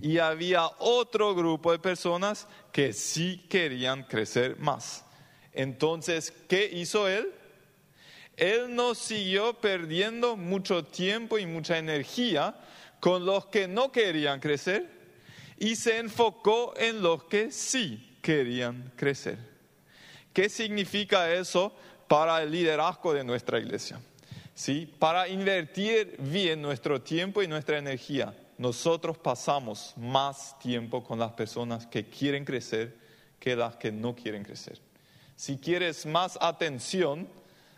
Y 0.00 0.18
había 0.18 0.66
otro 0.78 1.34
grupo 1.34 1.72
de 1.72 1.78
personas 1.78 2.48
que 2.72 2.92
sí 2.94 3.44
querían 3.50 4.04
crecer 4.04 4.58
más. 4.58 5.04
Entonces, 5.52 6.32
¿qué 6.48 6.70
hizo 6.72 7.06
él? 7.06 7.32
Él 8.36 8.74
no 8.74 8.94
siguió 8.94 9.54
perdiendo 9.54 10.36
mucho 10.36 10.84
tiempo 10.86 11.38
y 11.38 11.44
mucha 11.44 11.76
energía 11.76 12.54
con 13.00 13.26
los 13.26 13.46
que 13.46 13.68
no 13.68 13.92
querían 13.92 14.40
crecer 14.40 14.88
y 15.58 15.76
se 15.76 15.98
enfocó 15.98 16.72
en 16.78 17.02
los 17.02 17.24
que 17.24 17.50
sí 17.50 18.16
querían 18.22 18.92
crecer. 18.96 19.38
¿Qué 20.32 20.48
significa 20.48 21.30
eso 21.32 21.74
para 22.10 22.42
el 22.42 22.50
liderazgo 22.50 23.14
de 23.14 23.22
nuestra 23.22 23.60
iglesia? 23.60 24.00
¿Sí? 24.52 24.92
Para 24.98 25.28
invertir 25.28 26.16
bien 26.18 26.60
nuestro 26.60 27.00
tiempo 27.00 27.40
y 27.40 27.46
nuestra 27.46 27.78
energía, 27.78 28.34
nosotros 28.58 29.16
pasamos 29.16 29.94
más 29.96 30.58
tiempo 30.58 31.04
con 31.04 31.20
las 31.20 31.30
personas 31.34 31.86
que 31.86 32.06
quieren 32.06 32.44
crecer 32.44 32.96
que 33.38 33.54
las 33.54 33.76
que 33.76 33.92
no 33.92 34.16
quieren 34.16 34.42
crecer. 34.42 34.80
Si 35.36 35.56
quieres 35.56 36.04
más 36.04 36.36
atención 36.40 37.28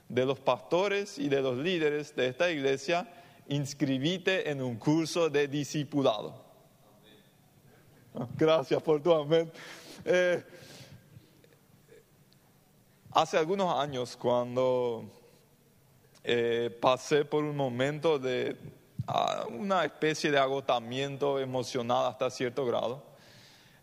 de 0.08 0.24
los 0.24 0.40
pastores 0.40 1.18
y 1.18 1.28
de 1.28 1.42
los 1.42 1.58
líderes 1.58 2.16
de 2.16 2.28
esta 2.28 2.50
iglesia, 2.50 3.06
inscribite 3.48 4.50
en 4.50 4.62
un 4.62 4.76
curso 4.76 5.28
de 5.28 5.46
discipulado. 5.46 6.42
Gracias 8.38 8.82
por 8.82 9.02
tu 9.02 9.12
amén. 9.12 9.52
Eh, 10.06 10.42
hace 13.14 13.36
algunos 13.38 13.78
años, 13.78 14.16
cuando 14.16 15.04
eh, 16.24 16.76
pasé 16.80 17.24
por 17.24 17.44
un 17.44 17.56
momento 17.56 18.18
de 18.18 18.56
ah, 19.06 19.46
una 19.48 19.84
especie 19.84 20.30
de 20.30 20.38
agotamiento 20.38 21.38
emocional 21.38 22.06
hasta 22.06 22.30
cierto 22.30 22.64
grado, 22.64 23.04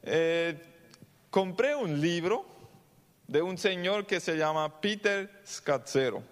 eh, 0.03 0.57
compré 1.29 1.75
un 1.75 1.99
libro 1.99 2.45
de 3.27 3.41
un 3.41 3.57
señor 3.57 4.07
que 4.07 4.19
se 4.19 4.35
llama 4.37 4.81
Peter 4.81 5.41
Scazzero. 5.45 6.23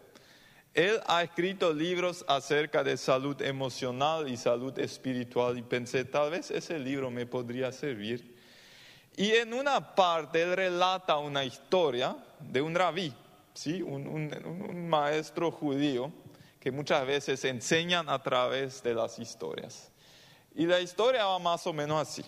Él 0.74 1.00
ha 1.08 1.24
escrito 1.24 1.74
libros 1.74 2.24
acerca 2.28 2.84
de 2.84 2.98
salud 2.98 3.42
emocional 3.42 4.30
y 4.30 4.38
salud 4.38 4.78
espiritual 4.78 5.58
y 5.58 5.64
pensé, 5.64 6.06
tal 6.06 6.32
vez 6.32 6.52
ese 6.52 6.78
libro 6.78 7.10
me 7.10 7.26
podría 7.26 7.72
servir. 7.72 8.37
Y 9.18 9.32
en 9.32 9.52
una 9.52 9.96
parte 9.96 10.44
él 10.44 10.56
relata 10.56 11.18
una 11.18 11.44
historia 11.44 12.16
de 12.40 12.62
un 12.62 12.76
rabí, 12.76 13.12
¿sí? 13.52 13.82
un, 13.82 14.88
maestro 14.88 15.50
judío 15.50 16.12
que 16.60 16.72
muchas 16.72 17.06
veces 17.06 17.44
enseñan 17.44 18.10
a 18.10 18.22
través 18.22 18.84
de 18.84 18.94
las 18.94 19.18
historias. 19.18 19.92
Y 20.54 20.68
la 20.68 20.80
historia 20.80 21.26
va 21.26 21.40
más 21.40 21.66
o 21.66 21.74
menos 21.74 22.00
así. 22.00 22.24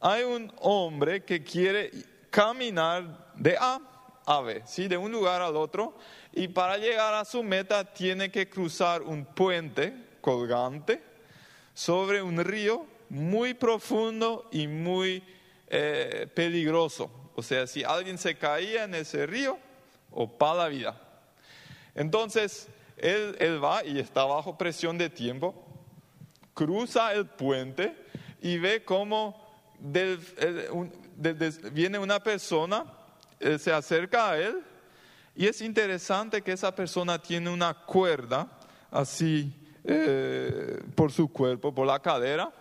Hay 0.00 0.22
un 0.22 0.52
hombre 0.60 1.24
que 1.24 1.42
quiere 1.42 1.90
caminar 2.30 3.32
de 3.34 3.56
A 3.58 3.80
a 4.24 4.40
B, 4.40 4.62
¿sí? 4.64 4.86
de 4.86 4.96
un 4.96 5.10
lugar 5.10 5.42
al 5.42 5.56
otro, 5.56 5.98
y 6.32 6.46
para 6.46 6.78
llegar 6.78 7.12
a 7.12 7.24
su 7.24 7.42
meta 7.42 7.92
tiene 7.92 8.30
que 8.30 8.48
cruzar 8.48 9.02
un 9.02 9.24
puente 9.24 9.92
colgante 10.20 11.02
sobre 11.74 12.22
un 12.22 12.38
río 12.44 12.86
muy 13.08 13.54
profundo 13.54 14.48
y 14.52 14.68
muy 14.68 15.24
eh, 15.74 16.28
peligroso. 16.34 17.10
O 17.34 17.42
sea, 17.42 17.66
si 17.66 17.82
alguien 17.82 18.18
se 18.18 18.36
caía 18.36 18.84
en 18.84 18.94
ese 18.94 19.26
río, 19.26 19.58
o 20.10 20.28
para 20.28 20.54
la 20.54 20.68
vida. 20.68 21.00
Entonces, 21.94 22.68
él, 22.98 23.62
va 23.64 23.82
y 23.82 23.98
está 23.98 24.24
bajo 24.24 24.58
presión 24.58 24.98
de 24.98 25.08
tiempo, 25.08 25.54
cruza 26.52 27.14
el 27.14 27.26
puente 27.26 27.96
y 28.42 28.58
ve 28.58 28.84
cómo 28.84 29.40
viene 31.72 31.98
una 31.98 32.22
persona, 32.22 32.84
se 33.58 33.72
acerca 33.72 34.32
a 34.32 34.38
él 34.38 34.62
y 35.34 35.46
es 35.46 35.62
interesante 35.62 36.42
que 36.42 36.52
esa 36.52 36.74
persona 36.74 37.20
tiene 37.20 37.48
una 37.48 37.72
cuerda 37.72 38.46
así 38.90 39.52
eh, 39.84 40.82
por 40.94 41.10
su 41.10 41.32
cuerpo, 41.32 41.74
por 41.74 41.86
la 41.86 41.98
cadera, 41.98 42.52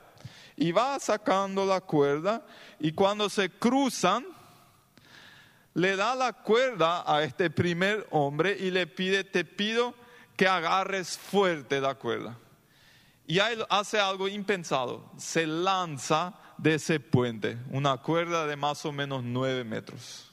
y 0.62 0.72
va 0.72 1.00
sacando 1.00 1.66
la 1.66 1.82
cuerda 1.82 2.46
y 2.80 2.92
cuando 2.92 3.30
se 3.30 3.50
cruzan, 3.50 4.24
le 5.74 5.96
da 5.96 6.14
la 6.14 6.34
cuerda 6.34 7.04
a 7.12 7.24
este 7.24 7.50
primer 7.50 8.06
hombre 8.12 8.56
y 8.60 8.70
le 8.70 8.86
pide, 8.86 9.24
te 9.24 9.44
pido 9.44 9.96
que 10.38 10.48
agarres 10.48 11.18
fuerte 11.18 11.82
la 11.82 11.96
cuerda. 11.96 12.38
Y 13.26 13.40
hace 13.70 14.00
algo 14.00 14.28
impensado, 14.28 15.12
se 15.18 15.48
lanza 15.48 16.36
de 16.60 16.76
ese 16.76 17.00
puente, 17.00 17.58
una 17.72 17.98
cuerda 17.98 18.46
de 18.46 18.56
más 18.56 18.86
o 18.86 18.92
menos 18.92 19.24
nueve 19.24 19.64
metros. 19.64 20.32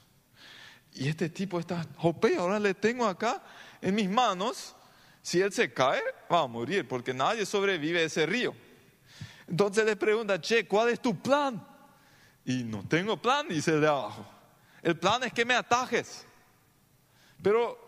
Y 0.93 1.07
este 1.07 1.29
tipo 1.29 1.59
está, 1.59 1.87
jope, 1.97 2.35
ahora 2.35 2.59
le 2.59 2.75
tengo 2.75 3.07
acá 3.07 3.41
en 3.81 3.95
mis 3.95 4.11
manos. 4.11 4.75
Si 5.23 5.41
él 5.41 5.51
se 5.51 5.73
cae, 5.73 6.03
va 6.31 6.41
a 6.41 6.47
morir, 6.47 6.87
porque 6.87 7.15
nadie 7.15 7.47
sobrevive 7.47 8.01
a 8.01 8.03
ese 8.03 8.27
río. 8.27 8.68
Entonces 9.49 9.85
le 9.85 9.95
pregunta, 9.95 10.39
che, 10.39 10.67
¿cuál 10.67 10.89
es 10.89 10.99
tu 10.99 11.19
plan? 11.19 11.65
Y 12.45 12.63
no 12.63 12.87
tengo 12.87 13.17
plan, 13.17 13.47
dice 13.47 13.71
el 13.71 13.81
de 13.81 13.87
abajo. 13.87 14.25
El 14.81 14.97
plan 14.97 15.23
es 15.23 15.33
que 15.33 15.43
me 15.43 15.55
atajes. 15.55 16.25
Pero, 17.41 17.79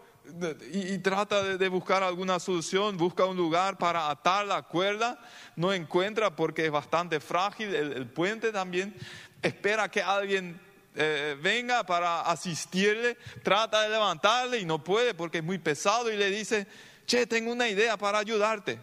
y, 0.71 0.97
trata 0.99 1.43
de, 1.43 1.67
buscar 1.69 2.03
alguna 2.03 2.39
solución, 2.39 2.97
busca 2.97 3.25
un 3.25 3.37
lugar 3.37 3.77
para 3.77 4.09
atar 4.09 4.45
la 4.45 4.63
cuerda, 4.63 5.19
no 5.55 5.73
encuentra 5.73 6.35
porque 6.35 6.65
es 6.65 6.71
bastante 6.71 7.19
frágil 7.19 7.73
el 7.75 8.07
puente 8.07 8.51
también. 8.51 8.95
Espera 9.41 9.89
que 9.89 10.01
alguien 10.01 10.59
eh, 10.95 11.37
venga 11.41 11.85
para 11.85 12.21
asistirle, 12.21 13.17
trata 13.43 13.83
de 13.83 13.89
levantarle 13.89 14.59
y 14.59 14.65
no 14.65 14.83
puede 14.83 15.13
porque 15.13 15.37
es 15.37 15.43
muy 15.43 15.57
pesado 15.57 16.11
y 16.11 16.17
le 16.17 16.29
dice, 16.29 16.67
che, 17.05 17.25
tengo 17.25 17.51
una 17.51 17.69
idea 17.69 17.97
para 17.97 18.19
ayudarte. 18.19 18.79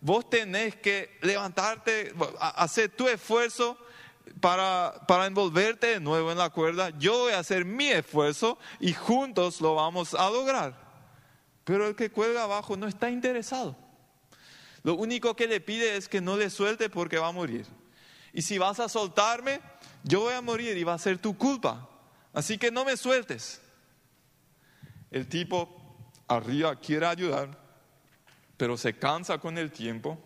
Vos 0.00 0.28
tenés 0.30 0.76
que 0.76 1.18
levantarte, 1.22 2.14
hacer 2.40 2.90
tu 2.90 3.08
esfuerzo 3.08 3.76
para, 4.40 4.94
para 5.08 5.26
envolverte 5.26 5.88
de 5.88 6.00
nuevo 6.00 6.30
en 6.30 6.38
la 6.38 6.50
cuerda, 6.50 6.90
yo 6.98 7.18
voy 7.18 7.32
a 7.32 7.40
hacer 7.40 7.64
mi 7.64 7.88
esfuerzo 7.88 8.58
y 8.78 8.92
juntos 8.92 9.60
lo 9.60 9.74
vamos 9.74 10.14
a 10.14 10.30
lograr. 10.30 10.88
Pero 11.64 11.86
el 11.86 11.96
que 11.96 12.10
cuelga 12.10 12.44
abajo 12.44 12.76
no 12.76 12.86
está 12.86 13.10
interesado. 13.10 13.76
Lo 14.82 14.94
único 14.94 15.34
que 15.34 15.46
le 15.46 15.60
pide 15.60 15.96
es 15.96 16.08
que 16.08 16.20
no 16.20 16.36
le 16.36 16.50
suelte 16.50 16.88
porque 16.88 17.18
va 17.18 17.28
a 17.28 17.32
morir. 17.32 17.66
Y 18.32 18.42
si 18.42 18.58
vas 18.58 18.80
a 18.80 18.88
soltarme, 18.88 19.60
yo 20.04 20.20
voy 20.20 20.34
a 20.34 20.40
morir 20.40 20.76
y 20.76 20.84
va 20.84 20.94
a 20.94 20.98
ser 20.98 21.18
tu 21.18 21.36
culpa. 21.36 21.88
Así 22.32 22.56
que 22.56 22.70
no 22.70 22.84
me 22.84 22.96
sueltes. 22.96 23.60
El 25.10 25.28
tipo 25.28 26.08
arriba 26.28 26.76
quiere 26.76 27.06
ayudar, 27.06 27.67
pero 28.58 28.76
se 28.76 28.92
cansa 28.92 29.38
con 29.38 29.56
el 29.56 29.72
tiempo 29.72 30.18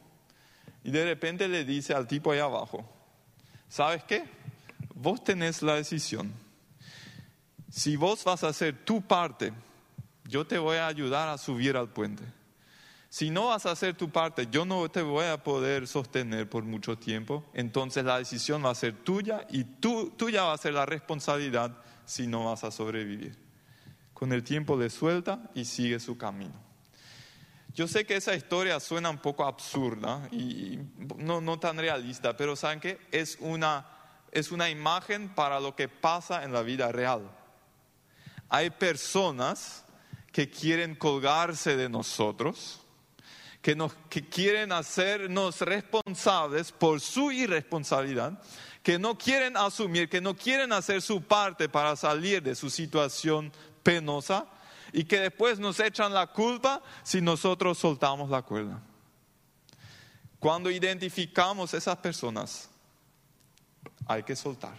y 0.82 0.90
de 0.90 1.04
repente 1.04 1.46
le 1.46 1.64
dice 1.64 1.94
al 1.94 2.08
tipo 2.08 2.32
ahí 2.32 2.40
abajo, 2.40 2.84
¿sabes 3.68 4.02
qué? 4.02 4.24
Vos 4.96 5.22
tenés 5.22 5.62
la 5.62 5.76
decisión. 5.76 6.32
Si 7.70 7.96
vos 7.96 8.24
vas 8.24 8.42
a 8.42 8.48
hacer 8.48 8.84
tu 8.84 9.02
parte, 9.02 9.52
yo 10.24 10.46
te 10.46 10.58
voy 10.58 10.78
a 10.78 10.88
ayudar 10.88 11.28
a 11.28 11.38
subir 11.38 11.76
al 11.76 11.88
puente. 11.88 12.24
Si 13.08 13.28
no 13.28 13.48
vas 13.48 13.66
a 13.66 13.72
hacer 13.72 13.94
tu 13.94 14.08
parte, 14.08 14.48
yo 14.50 14.64
no 14.64 14.90
te 14.90 15.02
voy 15.02 15.26
a 15.26 15.42
poder 15.42 15.86
sostener 15.86 16.48
por 16.48 16.64
mucho 16.64 16.96
tiempo. 16.96 17.44
Entonces 17.52 18.04
la 18.04 18.18
decisión 18.18 18.64
va 18.64 18.70
a 18.70 18.74
ser 18.74 18.94
tuya 18.94 19.46
y 19.50 19.64
tú, 19.64 20.10
tuya 20.16 20.44
va 20.44 20.54
a 20.54 20.58
ser 20.58 20.72
la 20.72 20.86
responsabilidad 20.86 21.76
si 22.06 22.26
no 22.26 22.46
vas 22.46 22.64
a 22.64 22.70
sobrevivir. 22.70 23.36
Con 24.14 24.32
el 24.32 24.42
tiempo 24.42 24.76
le 24.78 24.88
suelta 24.88 25.50
y 25.54 25.66
sigue 25.66 26.00
su 26.00 26.16
camino. 26.16 26.71
Yo 27.74 27.88
sé 27.88 28.04
que 28.04 28.16
esa 28.16 28.34
historia 28.34 28.78
suena 28.80 29.08
un 29.08 29.18
poco 29.18 29.46
absurda 29.46 30.28
y 30.30 30.78
no, 31.16 31.40
no 31.40 31.58
tan 31.58 31.78
realista, 31.78 32.36
pero 32.36 32.54
¿saben 32.54 32.80
qué? 32.80 33.00
Es 33.10 33.38
una, 33.40 33.86
es 34.30 34.52
una 34.52 34.68
imagen 34.68 35.34
para 35.34 35.58
lo 35.58 35.74
que 35.74 35.88
pasa 35.88 36.44
en 36.44 36.52
la 36.52 36.62
vida 36.62 36.92
real. 36.92 37.30
Hay 38.50 38.70
personas 38.70 39.84
que 40.32 40.50
quieren 40.50 40.94
colgarse 40.94 41.76
de 41.76 41.88
nosotros 41.88 42.82
que, 43.62 43.76
nos, 43.76 43.94
que 44.10 44.28
quieren 44.28 44.72
hacernos 44.72 45.60
responsables 45.60 46.72
por 46.72 47.00
su 47.00 47.30
irresponsabilidad, 47.30 48.42
que 48.82 48.98
no 48.98 49.16
quieren 49.16 49.56
asumir, 49.56 50.08
que 50.08 50.20
no 50.20 50.36
quieren 50.36 50.72
hacer 50.72 51.00
su 51.00 51.22
parte 51.22 51.68
para 51.68 51.94
salir 51.96 52.42
de 52.42 52.56
su 52.56 52.68
situación 52.68 53.52
penosa 53.82 54.46
y 54.92 55.04
que 55.04 55.20
después 55.20 55.58
nos 55.58 55.80
echan 55.80 56.12
la 56.12 56.26
culpa 56.26 56.82
si 57.02 57.20
nosotros 57.20 57.78
soltamos 57.78 58.30
la 58.30 58.42
cuerda. 58.42 58.82
Cuando 60.38 60.70
identificamos 60.70 61.72
esas 61.72 61.96
personas, 61.98 62.68
hay 64.06 64.22
que 64.22 64.36
soltar, 64.36 64.74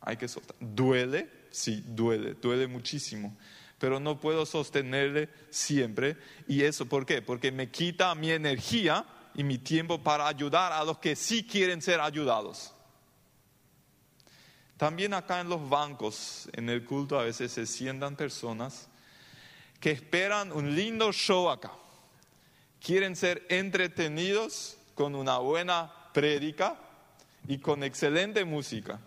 hay 0.00 0.16
que 0.16 0.28
soltar. 0.28 0.56
¿Duele? 0.60 1.46
Sí, 1.50 1.82
duele, 1.86 2.34
duele 2.34 2.66
muchísimo 2.66 3.36
pero 3.78 4.00
no 4.00 4.18
puedo 4.18 4.44
sostenerle 4.44 5.28
siempre. 5.50 6.16
¿Y 6.46 6.62
eso 6.62 6.86
por 6.86 7.06
qué? 7.06 7.22
Porque 7.22 7.52
me 7.52 7.70
quita 7.70 8.14
mi 8.14 8.30
energía 8.30 9.04
y 9.34 9.44
mi 9.44 9.58
tiempo 9.58 10.02
para 10.02 10.26
ayudar 10.26 10.72
a 10.72 10.84
los 10.84 10.98
que 10.98 11.14
sí 11.14 11.44
quieren 11.44 11.80
ser 11.80 12.00
ayudados. 12.00 12.74
También 14.76 15.14
acá 15.14 15.40
en 15.40 15.48
los 15.48 15.68
bancos, 15.68 16.48
en 16.52 16.68
el 16.68 16.84
culto, 16.84 17.18
a 17.18 17.24
veces 17.24 17.52
se 17.52 17.66
sientan 17.66 18.16
personas 18.16 18.88
que 19.80 19.90
esperan 19.90 20.52
un 20.52 20.74
lindo 20.74 21.12
show 21.12 21.48
acá. 21.48 21.72
Quieren 22.80 23.16
ser 23.16 23.44
entretenidos 23.48 24.76
con 24.94 25.14
una 25.14 25.38
buena 25.38 25.92
prédica 26.12 26.76
y 27.46 27.58
con 27.58 27.82
excelente 27.82 28.44
música. 28.44 29.00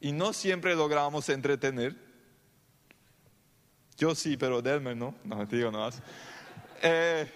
Y 0.00 0.12
no 0.12 0.32
siempre 0.32 0.74
logramos 0.74 1.28
entretener 1.28 2.08
yo 3.98 4.14
sí, 4.14 4.36
pero 4.36 4.62
Delmer 4.62 4.96
no. 4.96 5.16
No, 5.24 5.44
digo 5.44 5.72
nada 5.72 5.86
más. 5.86 6.00
Eh, 6.80 7.28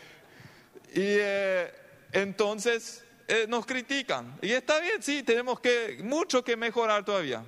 y 0.95 1.01
eh, 1.01 1.75
entonces 2.13 3.05
eh, 3.27 3.47
nos 3.49 3.67
critican. 3.67 4.39
Y 4.41 4.53
está 4.53 4.79
bien, 4.79 5.03
sí, 5.03 5.25
tenemos 5.25 5.59
que, 5.59 5.99
mucho 6.05 6.45
que 6.45 6.57
mejorar 6.57 7.05
todavía. 7.05 7.45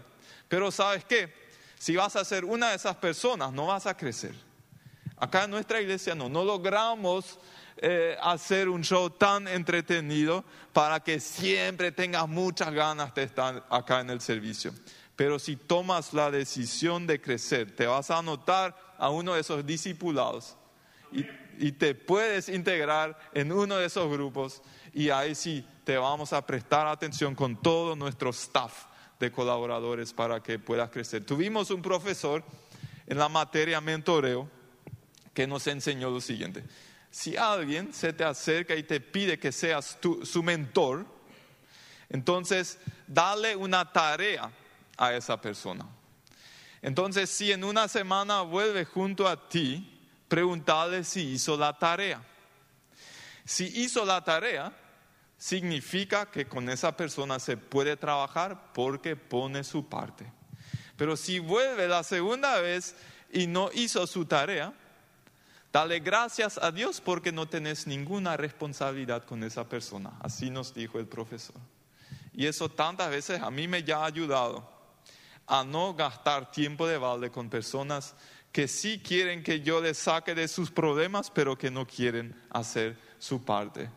Pero 0.49 0.73
¿sabes 0.73 1.05
qué? 1.05 1.33
Si 1.79 1.95
vas 1.95 2.17
a 2.17 2.25
ser 2.25 2.45
una 2.45 2.71
de 2.71 2.77
esas 2.77 2.97
personas, 2.97 3.53
no 3.53 3.67
vas 3.67 3.87
a 3.87 3.97
crecer. 3.97 4.35
Acá 5.25 5.45
en 5.45 5.51
nuestra 5.53 5.81
iglesia 5.81 6.15
no, 6.15 6.29
no 6.29 6.45
logramos 6.45 7.39
hacer 8.21 8.69
un 8.69 8.83
show 8.83 9.09
tan 9.09 9.49
entretenido 9.49 10.45
para 10.75 11.01
que 11.01 11.19
siempre 11.19 11.93
tengas 11.93 12.29
muchas 12.29 12.73
ganas 12.73 13.15
de 13.15 13.23
estar 13.23 13.67
acá 13.71 14.01
en 14.01 14.11
el 14.11 14.21
servicio. 14.21 14.75
Pero 15.17 15.39
si 15.39 15.57
tomas 15.57 16.13
la 16.13 16.31
decisión 16.31 17.07
de 17.07 17.23
crecer, 17.23 17.75
te 17.75 17.87
vas 17.87 18.11
a 18.11 18.19
anotar 18.19 18.77
a 18.99 19.09
uno 19.09 19.33
de 19.33 19.41
esos 19.41 19.65
discipulados 19.65 20.57
y, 21.11 21.73
te 21.73 21.95
puedes 21.95 22.51
integrar 22.51 23.17
en 23.33 23.51
uno 23.51 23.77
de 23.77 23.87
esos 23.87 24.11
grupos 24.11 24.61
y 24.93 25.09
ahí 25.09 25.35
sí 25.35 25.67
te 25.85 25.97
vamos 25.97 26.35
a 26.35 26.45
prestar 26.45 26.87
atención 26.87 27.35
con 27.35 27.63
todo 27.63 27.97
nuestro 27.97 28.29
staff 28.29 28.87
de 29.19 29.33
colaboradores 29.33 30.13
para 30.13 30.43
que 30.43 30.59
puedas 30.59 30.91
crecer. 30.91 31.25
Tuvimos 31.25 31.71
un 31.71 31.81
profesor 31.81 32.45
en 33.07 33.17
la 33.17 33.31
materia 33.31 33.81
mentoreo 33.81 34.51
que 35.35 35.47
nos 35.47 35.67
enseñó 35.67 36.11
lo 36.11 36.21
siguiente. 36.21 36.65
Si 37.11 37.37
alguien 37.37 37.93
se 37.93 38.13
te 38.13 38.25
acerca 38.25 38.75
y 38.75 38.83
te 38.85 39.01
pide 39.01 39.39
que 39.39 39.53
seas 39.53 39.99
su 40.23 40.43
mentor, 40.43 41.07
entonces 42.09 42.79
dale 43.07 43.55
una 43.57 43.93
tarea 43.93 44.51
a 44.97 45.15
esa 45.15 45.41
persona. 45.41 45.87
Entonces, 46.83 47.31
si 47.31 47.51
en 47.51 47.65
una 47.65 47.89
semana 47.89 48.43
vuelve 48.43 48.85
junto 48.85 49.27
a 49.27 49.49
ti, 49.49 50.01
pregúntale 50.29 51.05
si 51.05 51.33
hizo 51.33 51.57
la 51.57 51.79
tarea. 51.79 52.23
Si 53.45 53.65
hizo 53.83 54.05
la 54.05 54.23
tarea, 54.23 54.73
significa 55.37 56.31
que 56.31 56.47
con 56.47 56.69
esa 56.69 56.97
persona 56.97 57.39
se 57.39 57.57
puede 57.57 57.97
trabajar 57.97 58.73
porque 58.73 59.17
pone 59.17 59.65
su 59.65 59.89
parte. 59.89 60.31
Pero 60.97 61.17
si 61.17 61.39
vuelve 61.39 61.89
la 61.89 62.03
segunda 62.03 62.61
vez 62.61 62.95
y 63.33 63.47
no 63.47 63.71
hizo 63.73 64.07
su 64.07 64.25
tarea, 64.27 64.73
dale 65.75 65.99
gracias 65.99 66.57
a 66.57 66.71
Dios 66.71 67.01
porque 67.01 67.33
no 67.33 67.49
tenés 67.49 67.89
ninguna 67.89 68.37
responsabilidad 68.37 69.25
con 69.25 69.43
esa 69.43 69.69
persona. 69.69 70.13
Así 70.21 70.49
nos 70.49 70.73
dijo 70.73 71.01
el 71.01 71.09
profesor. 71.09 71.57
Y 72.33 72.47
eso 72.47 72.69
tantas 72.69 73.11
veces 73.11 73.43
a 73.43 73.51
mí 73.51 73.67
me 73.67 73.83
ya 73.83 73.99
ha 73.99 74.07
ayudado 74.07 74.71
a 75.49 75.65
no 75.65 75.93
gastar 75.93 76.53
tiempo 76.53 76.87
de 76.87 76.97
balde 76.97 77.33
con 77.33 77.51
personas 77.51 78.15
que 78.53 78.69
sí 78.69 79.01
quieren 79.01 79.43
que 79.43 79.63
yo 79.63 79.81
les 79.81 79.99
saque 79.99 80.33
de 80.37 80.47
sus 80.47 80.71
problemas, 80.71 81.29
pero 81.29 81.59
que 81.59 81.73
no 81.73 81.85
quieren 81.85 82.41
hacer 82.51 82.97
su 83.19 83.45
parte. 83.45 83.91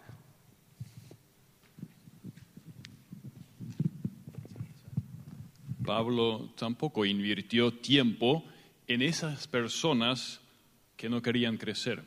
Pablo 5.86 6.50
tampoco 6.58 7.06
invirtió 7.06 7.72
tiempo 7.72 8.44
en 8.88 9.04
esas 9.04 9.46
personas 9.46 10.42
que 10.98 11.08
no 11.08 11.22
querían 11.22 11.58
crecer. 11.58 12.04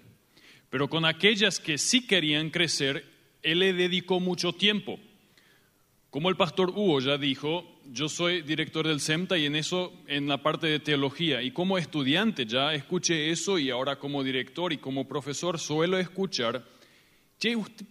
Pero 0.69 0.91
con 0.91 1.05
aquellas 1.05 1.59
que 1.59 1.79
sí 1.79 2.07
querían 2.07 2.51
crecer, 2.51 3.05
él 3.43 3.61
le 3.61 3.73
dedicó 3.73 4.21
mucho 4.21 4.53
tiempo. 4.53 4.99
Como 6.11 6.29
el 6.29 6.37
pastor 6.37 6.71
Hugo 6.71 7.01
ya 7.01 7.17
dijo, 7.17 7.81
yo 7.87 8.09
soy 8.09 8.43
director 8.43 8.87
del 8.87 9.01
SEMTA 9.01 9.39
y 9.39 9.47
en 9.47 9.55
eso, 9.55 9.93
en 10.09 10.27
la 10.27 10.43
parte 10.43 10.67
de 10.67 10.81
teología, 10.81 11.41
y 11.41 11.53
como 11.53 11.79
estudiante 11.79 12.47
ya 12.47 12.75
escuché 12.75 13.31
eso 13.31 13.59
y 13.59 13.71
ahora 13.71 13.97
como 13.97 14.25
director 14.25 14.73
y 14.73 14.79
como 14.79 15.07
profesor 15.07 15.59
suelo 15.59 15.99
escuchar, 15.99 16.67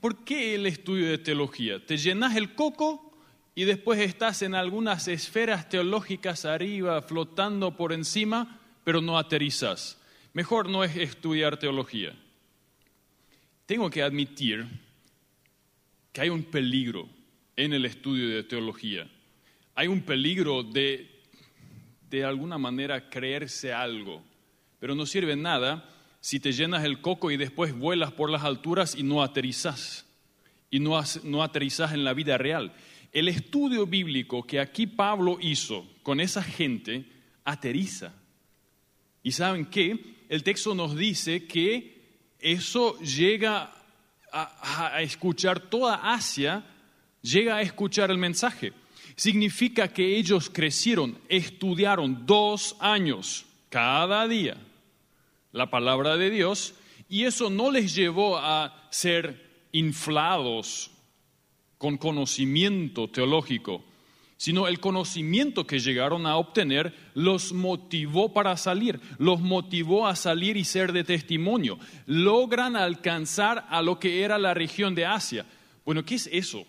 ¿por 0.01 0.23
qué 0.25 0.55
el 0.55 0.65
estudio 0.65 1.09
de 1.09 1.17
teología? 1.17 1.85
¿Te 1.85 1.97
llenas 1.97 2.35
el 2.35 2.55
coco 2.55 3.13
y 3.55 3.63
después 3.63 3.99
estás 3.99 4.41
en 4.41 4.53
algunas 4.53 5.07
esferas 5.07 5.69
teológicas 5.69 6.43
arriba, 6.45 7.01
flotando 7.01 7.75
por 7.77 7.93
encima, 7.93 8.59
pero 8.83 9.01
no 9.01 9.17
aterrizas? 9.17 9.98
Mejor 10.33 10.69
no 10.69 10.83
es 10.83 10.95
estudiar 10.95 11.57
teología. 11.57 12.15
Tengo 13.65 13.89
que 13.89 14.03
admitir 14.03 14.67
que 16.11 16.21
hay 16.21 16.29
un 16.29 16.43
peligro 16.43 17.09
en 17.55 17.73
el 17.73 17.85
estudio 17.85 18.29
de 18.29 18.43
teología. 18.43 19.09
Hay 19.75 19.87
un 19.87 20.01
peligro 20.01 20.63
de, 20.63 21.09
de 22.09 22.23
alguna 22.23 22.57
manera, 22.57 23.09
creerse 23.09 23.73
algo, 23.73 24.23
pero 24.79 24.95
no 24.95 25.05
sirve 25.05 25.35
nada 25.35 25.89
si 26.21 26.39
te 26.39 26.51
llenas 26.51 26.83
el 26.83 27.01
coco 27.01 27.31
y 27.31 27.37
después 27.37 27.73
vuelas 27.73 28.11
por 28.11 28.29
las 28.29 28.43
alturas 28.43 28.95
y 28.95 29.03
no 29.03 29.23
aterrizas, 29.23 30.05
y 30.69 30.79
no, 30.79 31.01
no 31.23 31.43
aterrizas 31.43 31.93
en 31.93 32.03
la 32.03 32.13
vida 32.13 32.37
real. 32.37 32.73
El 33.11 33.27
estudio 33.27 33.87
bíblico 33.87 34.43
que 34.43 34.59
aquí 34.59 34.85
Pablo 34.85 35.39
hizo 35.41 35.87
con 36.03 36.19
esa 36.19 36.43
gente 36.43 37.05
aterriza. 37.43 38.13
¿Y 39.23 39.31
saben 39.31 39.65
qué? 39.65 40.18
El 40.29 40.43
texto 40.43 40.75
nos 40.75 40.95
dice 40.95 41.47
que 41.47 41.99
eso 42.39 42.97
llega 42.99 43.73
a, 44.31 45.01
escuchar 45.01 45.59
toda 45.59 46.13
Asia 46.13 46.63
llega 47.21 47.57
a 47.57 47.61
escuchar 47.61 48.11
el 48.11 48.19
mensaje. 48.19 48.71
Significa 49.15 49.87
que 49.91 50.17
ellos 50.17 50.49
crecieron, 50.49 51.17
estudiaron 51.27 52.25
dos 52.25 52.75
años 52.79 53.45
cada 53.69 54.27
día 54.27 54.55
la 55.51 55.69
palabra 55.69 56.15
de 56.15 56.29
Dios 56.29 56.75
y 57.09 57.23
eso 57.23 57.49
no 57.49 57.71
les 57.71 57.95
llevó 57.95 58.37
a 58.37 58.87
ser 58.91 59.67
inflados 59.71 60.91
con 61.79 61.97
conocimiento 61.97 63.09
teológico, 63.09 63.83
sino 64.39 64.69
el 64.69 64.79
conocimiento 64.79 65.67
que 65.67 65.79
llegaron 65.79 66.25
a 66.25 66.37
obtener 66.37 66.95
los 67.13 67.51
motivó 67.51 68.31
para 68.31 68.55
salir, 68.55 69.01
los 69.17 69.41
motivó 69.41 70.07
a 70.07 70.15
salir 70.15 70.55
y 70.55 70.63
ser 70.63 70.93
de 70.93 71.03
testimonio. 71.03 71.77
Logran 72.05 72.77
alcanzar 72.77 73.67
a 73.69 73.81
lo 73.81 73.99
que 73.99 74.23
era 74.23 74.37
la 74.37 74.53
región 74.53 74.95
de 74.95 75.05
Asia. 75.05 75.45
Bueno, 75.83 76.05
¿qué 76.05 76.15
es 76.15 76.29
eso? 76.31 76.65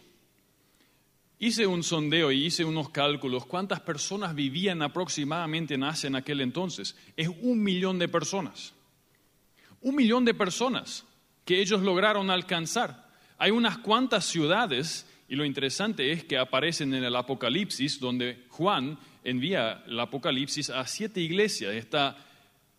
Hice 1.38 1.64
un 1.64 1.84
sondeo 1.84 2.32
y 2.32 2.44
hice 2.44 2.64
unos 2.64 2.90
cálculos. 2.90 3.46
¿Cuántas 3.46 3.78
personas 3.78 4.34
vivían 4.34 4.82
aproximadamente 4.82 5.74
en 5.74 5.84
Asia 5.84 6.08
en 6.08 6.16
aquel 6.16 6.40
entonces? 6.40 6.96
Es 7.16 7.28
un 7.40 7.62
millón 7.62 8.00
de 8.00 8.08
personas. 8.08 8.74
Un 9.80 9.94
millón 9.94 10.24
de 10.24 10.34
personas 10.34 11.04
que 11.44 11.60
ellos 11.60 11.82
lograron 11.82 12.30
alcanzar. 12.30 13.08
Hay 13.38 13.52
unas 13.52 13.78
cuantas 13.78 14.24
ciudades, 14.24 15.06
y 15.30 15.36
lo 15.36 15.44
interesante 15.44 16.10
es 16.10 16.24
que 16.24 16.36
aparecen 16.36 16.92
en 16.92 17.04
el 17.04 17.14
Apocalipsis, 17.14 18.00
donde 18.00 18.46
Juan 18.48 18.98
envía 19.22 19.84
el 19.86 20.00
Apocalipsis 20.00 20.70
a 20.70 20.84
siete 20.88 21.20
iglesias. 21.20 21.72
Está 21.72 22.16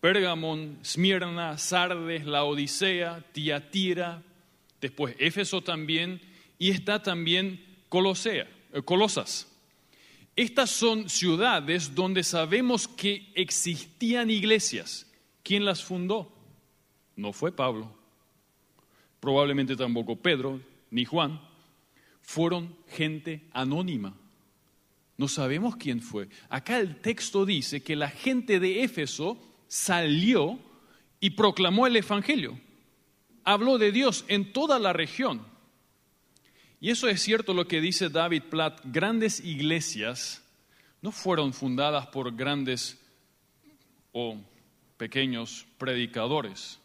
Pergamón, 0.02 0.78
Smyrna, 0.84 1.58
Sardes, 1.58 2.26
la 2.26 2.44
Odisea, 2.44 3.24
Tiatira, 3.32 4.22
después 4.82 5.16
Éfeso 5.18 5.62
también, 5.62 6.20
y 6.60 6.72
está 6.72 7.02
también 7.02 7.64
Colosea, 7.88 8.50
eh, 8.74 8.82
Colosas. 8.82 9.48
Estas 10.36 10.72
son 10.72 11.08
ciudades 11.08 11.96
donde 11.96 12.22
sabemos 12.22 12.86
que 12.86 13.32
existían 13.34 14.30
iglesias. 14.30 15.10
¿Quién 15.42 15.64
las 15.64 15.82
fundó? 15.82 16.38
No 17.16 17.32
fue 17.32 17.56
Pablo, 17.56 17.96
probablemente 19.22 19.78
tampoco 19.78 20.18
Pedro 20.18 20.60
ni 20.90 21.06
Juan. 21.06 21.51
Fueron 22.32 22.74
gente 22.88 23.42
anónima. 23.52 24.16
No 25.18 25.28
sabemos 25.28 25.76
quién 25.76 26.02
fue. 26.02 26.30
Acá 26.48 26.80
el 26.80 27.02
texto 27.02 27.46
dice 27.46 27.84
que 27.84 27.98
la 27.98 28.08
gente 28.08 28.62
de 28.62 28.86
Éfeso 28.86 29.38
salió 29.68 30.58
y 31.20 31.32
proclamó 31.32 31.88
el 31.88 31.98
Evangelio. 31.98 32.58
Habló 33.44 33.78
de 33.78 33.92
Dios 33.92 34.24
en 34.30 34.54
toda 34.54 34.80
la 34.80 34.94
región. 34.94 35.46
Y 36.80 36.90
eso 36.90 37.10
es 37.10 37.22
cierto 37.22 37.54
lo 37.54 37.68
que 37.68 37.82
dice 37.82 38.08
David 38.08 38.44
Platt, 38.50 38.80
grandes 38.86 39.42
iglesias 39.42 40.42
no 41.02 41.12
fueron 41.12 41.52
fundadas 41.52 42.08
por 42.08 42.34
grandes 42.34 42.98
o 44.14 44.38
pequeños 44.96 45.68
predicadores, 45.78 46.80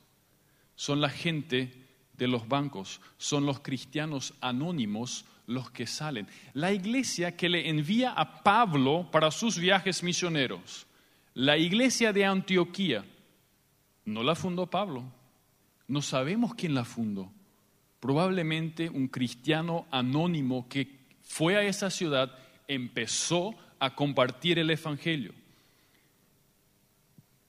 son 0.74 1.00
la 1.00 1.08
gente 1.08 1.86
de 2.14 2.26
los 2.26 2.48
bancos, 2.48 3.00
son 3.16 3.46
los 3.46 3.60
cristianos 3.60 4.34
anónimos 4.40 5.24
los 5.46 5.70
que 5.70 5.86
salen. 5.86 6.28
La 6.52 6.72
iglesia 6.72 7.36
que 7.36 7.48
le 7.48 7.68
envía 7.68 8.12
a 8.12 8.42
Pablo 8.42 9.08
para 9.10 9.30
sus 9.30 9.58
viajes 9.58 10.02
misioneros, 10.02 10.86
la 11.34 11.56
iglesia 11.56 12.12
de 12.12 12.24
Antioquía, 12.24 13.04
no 14.04 14.22
la 14.22 14.34
fundó 14.34 14.66
Pablo, 14.66 15.04
no 15.88 16.02
sabemos 16.02 16.54
quién 16.54 16.74
la 16.74 16.84
fundó 16.84 17.30
probablemente 18.06 18.88
un 18.88 19.08
cristiano 19.08 19.86
anónimo 19.90 20.68
que 20.68 20.86
fue 21.22 21.56
a 21.56 21.62
esa 21.62 21.90
ciudad, 21.90 22.38
empezó 22.68 23.54
a 23.80 23.96
compartir 23.96 24.60
el 24.60 24.70
Evangelio. 24.70 25.32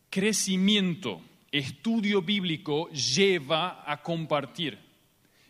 Crecimiento, 0.09 1.21
estudio 1.51 2.23
bíblico 2.23 2.89
lleva 2.89 3.83
a 3.85 4.01
compartir, 4.01 4.79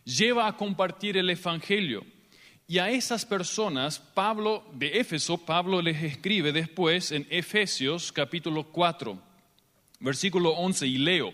lleva 0.03 0.45
a 0.45 0.57
compartir 0.57 1.15
el 1.15 1.29
Evangelio. 1.29 2.05
Y 2.69 2.80
a 2.80 2.89
esas 2.89 3.25
personas, 3.25 3.97
Pablo 3.97 4.62
de 4.73 4.99
Éfeso, 4.99 5.38
Pablo 5.38 5.82
les 5.82 6.03
escribe 6.03 6.51
después 6.51 7.13
en 7.13 7.25
Efesios 7.30 8.12
capítulo 8.12 8.65
4, 8.65 9.17
versículo 10.01 10.49
11, 10.49 10.86
y 10.86 10.97
leo. 10.97 11.32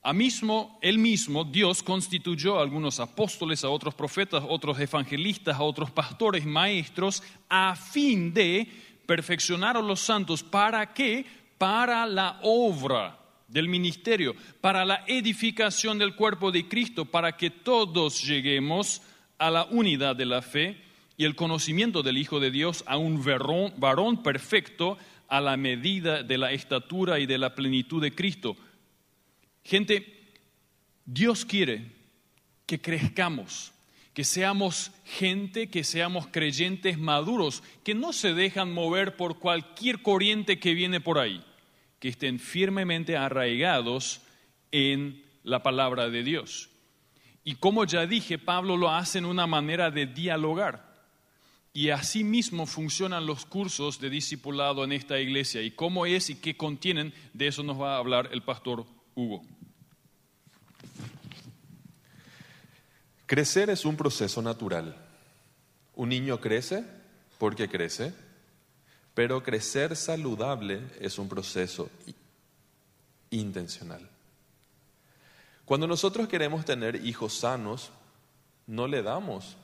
A 0.00 0.12
mismo, 0.12 0.78
él 0.80 0.98
mismo, 0.98 1.42
Dios 1.42 1.82
constituyó 1.82 2.56
a 2.56 2.62
algunos 2.62 3.00
apóstoles, 3.00 3.64
a 3.64 3.68
otros 3.68 3.96
profetas, 3.96 4.44
a 4.44 4.46
otros 4.46 4.78
evangelistas, 4.78 5.56
a 5.56 5.62
otros 5.64 5.90
pastores, 5.90 6.46
maestros, 6.46 7.20
a 7.48 7.74
fin 7.74 8.32
de 8.32 8.68
perfeccionar 9.06 9.76
a 9.76 9.82
los 9.82 9.98
santos. 9.98 10.44
¿Para 10.44 10.94
qué? 10.94 11.26
Para 11.58 12.06
la 12.06 12.38
obra 12.44 13.18
del 13.48 13.66
ministerio, 13.66 14.36
para 14.60 14.84
la 14.84 15.02
edificación 15.08 15.98
del 15.98 16.14
cuerpo 16.14 16.52
de 16.52 16.68
Cristo, 16.68 17.04
para 17.04 17.36
que 17.36 17.50
todos 17.50 18.22
lleguemos 18.22 19.00
a 19.00 19.13
la 19.38 19.64
unidad 19.64 20.16
de 20.16 20.26
la 20.26 20.42
fe 20.42 20.76
y 21.16 21.24
el 21.24 21.36
conocimiento 21.36 22.02
del 22.02 22.18
Hijo 22.18 22.40
de 22.40 22.50
Dios, 22.50 22.84
a 22.86 22.96
un 22.96 23.22
varón 23.76 24.22
perfecto, 24.22 24.98
a 25.28 25.40
la 25.40 25.56
medida 25.56 26.22
de 26.22 26.38
la 26.38 26.52
estatura 26.52 27.18
y 27.18 27.26
de 27.26 27.38
la 27.38 27.54
plenitud 27.54 28.02
de 28.02 28.14
Cristo 28.14 28.56
Gente, 29.64 30.06
Dios 31.06 31.44
quiere 31.46 31.90
que 32.66 32.80
crezcamos, 32.80 33.72
que 34.12 34.24
seamos 34.24 34.92
gente, 35.04 35.68
que 35.68 35.84
seamos 35.84 36.26
creyentes 36.28 36.98
maduros, 36.98 37.62
que 37.82 37.94
no 37.94 38.12
se 38.12 38.34
dejan 38.34 38.72
mover 38.72 39.16
por 39.16 39.38
cualquier 39.38 40.02
corriente 40.02 40.58
que 40.58 40.74
viene 40.74 41.00
por 41.00 41.18
ahí, 41.18 41.42
que 41.98 42.08
estén 42.08 42.38
firmemente 42.38 43.16
arraigados 43.16 44.20
en 44.70 45.22
la 45.42 45.62
palabra 45.62 46.10
de 46.10 46.22
Dios. 46.22 46.68
Y 47.44 47.56
como 47.56 47.84
ya 47.84 48.06
dije, 48.06 48.38
Pablo 48.38 48.76
lo 48.76 48.90
hace 48.90 49.18
en 49.18 49.26
una 49.26 49.46
manera 49.46 49.90
de 49.90 50.06
dialogar. 50.06 50.94
Y 51.74 51.90
así 51.90 52.24
mismo 52.24 52.66
funcionan 52.66 53.26
los 53.26 53.44
cursos 53.44 54.00
de 54.00 54.08
discipulado 54.08 54.84
en 54.84 54.92
esta 54.92 55.18
iglesia. 55.18 55.60
Y 55.60 55.72
cómo 55.72 56.06
es 56.06 56.30
y 56.30 56.36
qué 56.36 56.56
contienen, 56.56 57.12
de 57.32 57.48
eso 57.48 57.62
nos 57.62 57.80
va 57.80 57.96
a 57.96 57.98
hablar 57.98 58.30
el 58.32 58.42
pastor 58.42 58.86
Hugo. 59.14 59.42
Crecer 63.26 63.70
es 63.70 63.84
un 63.84 63.96
proceso 63.96 64.40
natural. 64.40 64.96
Un 65.96 66.08
niño 66.08 66.40
crece 66.40 66.84
porque 67.38 67.68
crece, 67.68 68.14
pero 69.14 69.42
crecer 69.42 69.96
saludable 69.96 70.80
es 71.00 71.18
un 71.18 71.28
proceso 71.28 71.90
intencional. 73.30 74.08
Cuando 75.64 75.86
nosotros 75.86 76.28
queremos 76.28 76.64
tener 76.64 77.06
hijos 77.06 77.32
sanos, 77.38 77.90
no 78.66 78.86
le 78.86 79.02
damos 79.02 79.56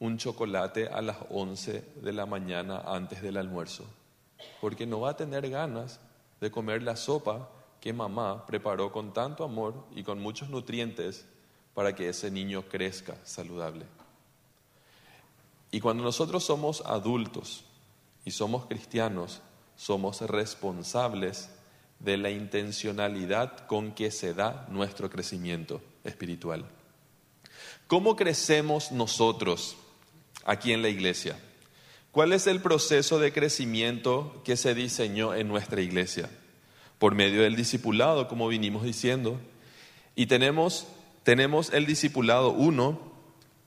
un 0.00 0.18
chocolate 0.18 0.88
a 0.88 1.00
las 1.00 1.16
11 1.30 1.92
de 2.02 2.12
la 2.12 2.26
mañana 2.26 2.82
antes 2.84 3.22
del 3.22 3.36
almuerzo, 3.36 3.84
porque 4.60 4.84
no 4.84 5.00
va 5.00 5.10
a 5.10 5.16
tener 5.16 5.48
ganas 5.48 6.00
de 6.40 6.50
comer 6.50 6.82
la 6.82 6.96
sopa 6.96 7.48
que 7.80 7.92
mamá 7.92 8.46
preparó 8.46 8.90
con 8.90 9.12
tanto 9.12 9.44
amor 9.44 9.86
y 9.94 10.02
con 10.02 10.20
muchos 10.20 10.50
nutrientes 10.50 11.24
para 11.72 11.94
que 11.94 12.08
ese 12.08 12.30
niño 12.30 12.62
crezca 12.68 13.16
saludable. 13.24 13.86
Y 15.70 15.80
cuando 15.80 16.02
nosotros 16.02 16.44
somos 16.44 16.82
adultos 16.84 17.64
y 18.24 18.32
somos 18.32 18.66
cristianos, 18.66 19.40
somos 19.76 20.20
responsables 20.20 21.50
de 22.04 22.16
la 22.16 22.30
intencionalidad 22.30 23.66
con 23.66 23.92
que 23.92 24.10
se 24.10 24.34
da 24.34 24.66
nuestro 24.70 25.10
crecimiento 25.10 25.80
espiritual. 26.04 26.66
¿Cómo 27.86 28.16
crecemos 28.16 28.92
nosotros 28.92 29.76
aquí 30.44 30.72
en 30.72 30.82
la 30.82 30.88
iglesia? 30.88 31.38
¿Cuál 32.12 32.32
es 32.32 32.46
el 32.46 32.60
proceso 32.60 33.18
de 33.18 33.32
crecimiento 33.32 34.42
que 34.44 34.56
se 34.56 34.74
diseñó 34.74 35.34
en 35.34 35.48
nuestra 35.48 35.80
iglesia? 35.80 36.30
por 36.98 37.14
medio 37.14 37.42
del 37.42 37.56
discipulado, 37.56 38.28
como 38.28 38.48
vinimos 38.48 38.82
diciendo. 38.82 39.38
Y 40.16 40.24
tenemos, 40.24 40.86
tenemos 41.22 41.70
el 41.72 41.86
discipulado 41.86 42.50
uno 42.50 43.12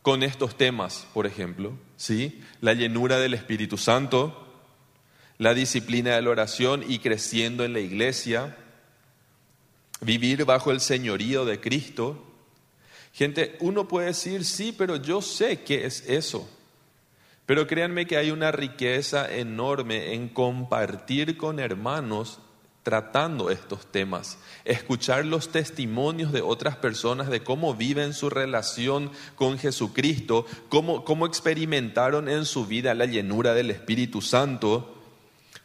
con 0.02 0.24
estos 0.24 0.58
temas, 0.58 1.08
por 1.14 1.28
ejemplo, 1.28 1.74
¿sí? 1.98 2.42
La 2.62 2.74
llenura 2.74 3.20
del 3.20 3.34
Espíritu 3.34 3.78
Santo, 3.78 4.47
la 5.38 5.54
disciplina 5.54 6.16
de 6.16 6.22
la 6.22 6.30
oración 6.30 6.84
y 6.88 7.00
creciendo 7.00 7.64
en 7.64 7.74
la 7.74 7.80
iglesia, 7.80 8.58
vivir 10.02 10.46
bajo 10.46 10.72
el 10.72 10.80
señorío 10.80 11.46
de 11.46 11.60
Cristo. 11.60 12.24
Gente, 13.14 13.58
uno 13.60 13.88
puede 13.88 14.08
decir, 14.08 14.46
sí, 14.46 14.74
pero 14.78 14.96
yo 14.98 15.22
sé 15.22 15.62
qué 15.62 15.86
es 15.86 16.08
eso. 16.08 16.50
Pero 17.46 17.66
créanme 17.66 18.06
que 18.06 18.18
hay 18.18 18.32
una 18.32 18.52
riqueza 18.52 19.34
enorme 19.34 20.14
en 20.14 20.30
compartir 20.30 21.38
con 21.38 21.60
hermanos 21.60 22.40
tratando 22.84 23.50
estos 23.50 23.86
temas, 23.92 24.38
escuchar 24.64 25.26
los 25.26 25.50
testimonios 25.50 26.32
de 26.32 26.42
otras 26.42 26.78
personas 26.78 27.28
de 27.28 27.44
cómo 27.44 27.74
viven 27.74 28.14
su 28.14 28.30
relación 28.30 29.12
con 29.36 29.60
Jesucristo, 29.60 30.46
cómo, 30.70 31.04
cómo 31.04 31.26
experimentaron 31.26 32.30
en 32.30 32.46
su 32.46 32.66
vida 32.66 32.94
la 32.94 33.06
llenura 33.06 33.54
del 33.54 33.72
Espíritu 33.72 34.22
Santo, 34.22 34.97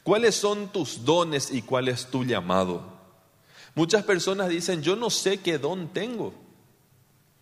cuáles 0.03 0.35
son 0.35 0.73
tus 0.73 1.05
dones 1.05 1.51
y 1.51 1.63
cuál 1.63 1.89
es 1.89 2.07
tu 2.07 2.25
llamado. 2.25 2.83
Muchas 3.75 4.05
personas 4.05 4.49
dicen, 4.49 4.83
yo 4.83 4.97
no 4.97 5.11
sé 5.11 5.39
qué 5.39 5.59
don 5.59 5.89
tengo. 5.89 6.35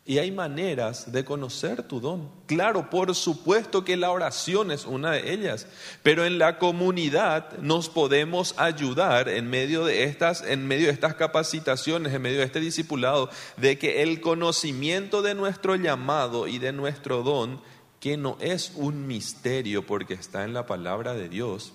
Y 0.07 0.19
hay 0.19 0.33
maneras 0.33 1.13
de 1.13 1.25
conocer 1.25 1.83
tu 1.83 2.01
don. 2.01 2.31
Claro, 2.47 2.89
por 2.89 3.15
supuesto 3.15 3.85
que 3.85 3.97
la 3.97 4.11
oración 4.11 4.73
es 4.73 4.87
una 4.87 5.13
de 5.13 5.33
ellas, 5.33 5.67
pero 6.03 6.25
en 6.25 6.39
la 6.39 6.59
comunidad 6.59 7.59
nos 7.59 7.89
podemos 7.89 8.55
ayudar 8.57 9.29
en 9.29 9.49
medio 9.49 9.85
de 9.85 10.05
estas 10.05 10.43
en 10.43 10.67
medio 10.67 10.87
de 10.87 10.95
estas 10.95 11.15
capacitaciones, 11.15 12.13
en 12.13 12.23
medio 12.23 12.39
de 12.39 12.45
este 12.45 12.61
discipulado 12.61 13.31
de 13.57 13.79
que 13.79 14.03
el 14.03 14.21
conocimiento 14.21 15.23
de 15.23 15.35
nuestro 15.35 15.77
llamado 15.77 16.49
y 16.49 16.59
de 16.59 16.73
nuestro 16.73 17.23
don, 17.23 17.61
que 18.01 18.17
no 18.17 18.37
es 18.41 18.73
un 18.75 19.07
misterio 19.07 19.87
porque 19.87 20.15
está 20.15 20.45
en 20.45 20.55
la 20.55 20.67
palabra 20.67 21.15
de 21.15 21.29
Dios, 21.29 21.75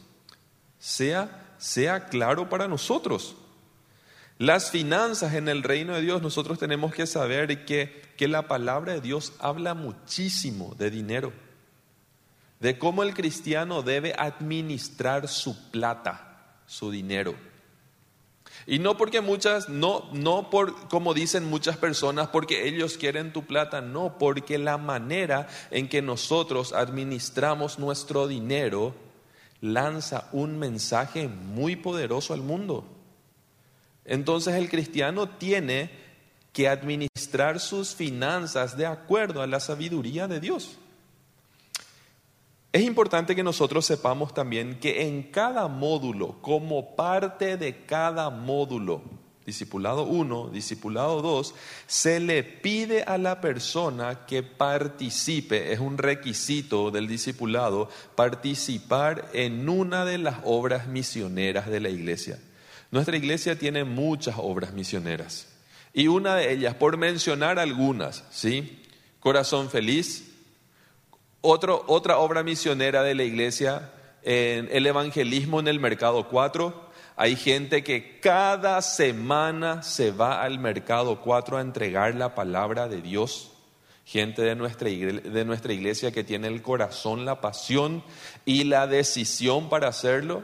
sea 0.86 1.46
sea 1.58 2.06
claro 2.06 2.50
para 2.50 2.68
nosotros. 2.68 3.36
Las 4.38 4.70
finanzas 4.70 5.34
en 5.34 5.48
el 5.48 5.64
reino 5.64 5.96
de 5.96 6.02
Dios, 6.02 6.22
nosotros 6.22 6.60
tenemos 6.60 6.94
que 6.94 7.08
saber 7.08 7.66
que, 7.66 8.02
que 8.18 8.28
la 8.28 8.48
palabra 8.48 8.94
de 8.94 9.02
Dios 9.02 9.34
habla 9.40 9.74
muchísimo 9.74 10.76
de 10.78 10.92
dinero, 10.92 11.32
de 12.60 12.78
cómo 12.78 13.04
el 13.04 13.14
cristiano 13.14 13.82
debe 13.82 14.14
administrar 14.18 15.28
su 15.28 15.72
plata, 15.72 16.58
su 16.66 16.92
dinero. 16.92 17.36
Y 18.68 18.80
no 18.80 18.98
porque 18.98 19.22
muchas, 19.22 19.70
no, 19.70 20.10
no 20.12 20.50
por 20.50 20.88
como 20.90 21.14
dicen 21.14 21.46
muchas 21.46 21.78
personas, 21.78 22.28
porque 22.28 22.68
ellos 22.68 22.98
quieren 22.98 23.32
tu 23.32 23.46
plata, 23.46 23.80
no, 23.82 24.18
porque 24.18 24.58
la 24.58 24.78
manera 24.78 25.48
en 25.72 25.88
que 25.88 26.02
nosotros 26.02 26.74
administramos 26.74 27.80
nuestro 27.80 28.28
dinero 28.28 29.05
lanza 29.66 30.30
un 30.32 30.58
mensaje 30.58 31.28
muy 31.28 31.76
poderoso 31.76 32.34
al 32.34 32.42
mundo. 32.42 32.86
Entonces 34.06 34.56
el 34.56 34.70
cristiano 34.70 35.28
tiene 35.28 35.90
que 36.54 36.70
administrar 36.70 37.60
sus 37.60 37.96
finanzas 37.96 38.78
de 38.78 38.86
acuerdo 38.86 39.42
a 39.42 39.48
la 39.48 39.60
sabiduría 39.60 40.28
de 40.28 40.40
Dios. 40.40 40.78
Es 42.72 42.82
importante 42.84 43.36
que 43.36 43.44
nosotros 43.44 43.86
sepamos 43.86 44.34
también 44.34 44.80
que 44.80 45.08
en 45.08 45.24
cada 45.24 45.68
módulo, 45.68 46.42
como 46.42 46.96
parte 46.96 47.58
de 47.58 47.86
cada 47.86 48.30
módulo, 48.30 49.02
discipulado 49.46 50.04
1, 50.04 50.50
discipulado 50.50 51.22
2, 51.22 51.54
se 51.86 52.20
le 52.20 52.44
pide 52.44 53.04
a 53.04 53.18
la 53.18 53.42
persona 53.42 54.26
que 54.26 54.42
participe, 54.42 55.72
es 55.72 55.80
un 55.80 55.98
requisito 55.98 56.90
del 56.90 57.08
discipulado, 57.08 57.90
participar 58.16 59.30
en 59.34 59.70
una 59.70 60.04
de 60.04 60.18
las 60.18 60.38
obras 60.44 60.88
misioneras 60.88 61.68
de 61.68 61.80
la 61.80 61.90
iglesia. 61.90 62.40
Nuestra 62.92 63.18
iglesia 63.18 63.58
tiene 63.58 63.84
muchas 63.84 64.36
obras 64.38 64.74
misioneras 64.74 65.48
y 65.94 66.08
una 66.08 66.36
de 66.36 66.52
ellas, 66.52 66.76
por 66.76 66.98
mencionar 66.98 67.60
algunas, 67.60 68.24
¿sí? 68.32 68.82
Corazón 69.20 69.70
Feliz, 69.70 70.32
otra 71.42 72.18
obra 72.18 72.44
misionera 72.44 73.04
de 73.04 73.16
la 73.16 73.24
iglesia, 73.24 73.92
en 74.24 74.68
el 74.72 74.88
evangelismo 74.88 75.60
en 75.60 75.68
el 75.68 75.80
mercado 75.80 76.28
4. 76.28 76.85
Hay 77.18 77.38
gente 77.38 77.84
que 77.84 78.20
cada 78.20 78.82
semana 78.82 79.84
se 79.84 80.12
va 80.12 80.42
al 80.42 80.60
mercado 80.60 81.22
4 81.22 81.58
a 81.58 81.62
entregar 81.62 82.14
la 82.16 82.36
palabra 82.36 82.90
de 82.90 83.02
Dios. 83.02 83.52
Gente 84.06 84.42
de 84.42 84.56
nuestra, 84.56 84.90
de 84.90 85.46
nuestra 85.46 85.74
iglesia 85.74 86.12
que 86.12 86.26
tiene 86.26 86.48
el 86.48 86.62
corazón, 86.62 87.24
la 87.24 87.40
pasión 87.40 88.04
y 88.44 88.66
la 88.66 88.86
decisión 88.86 89.70
para 89.70 89.88
hacerlo. 89.88 90.44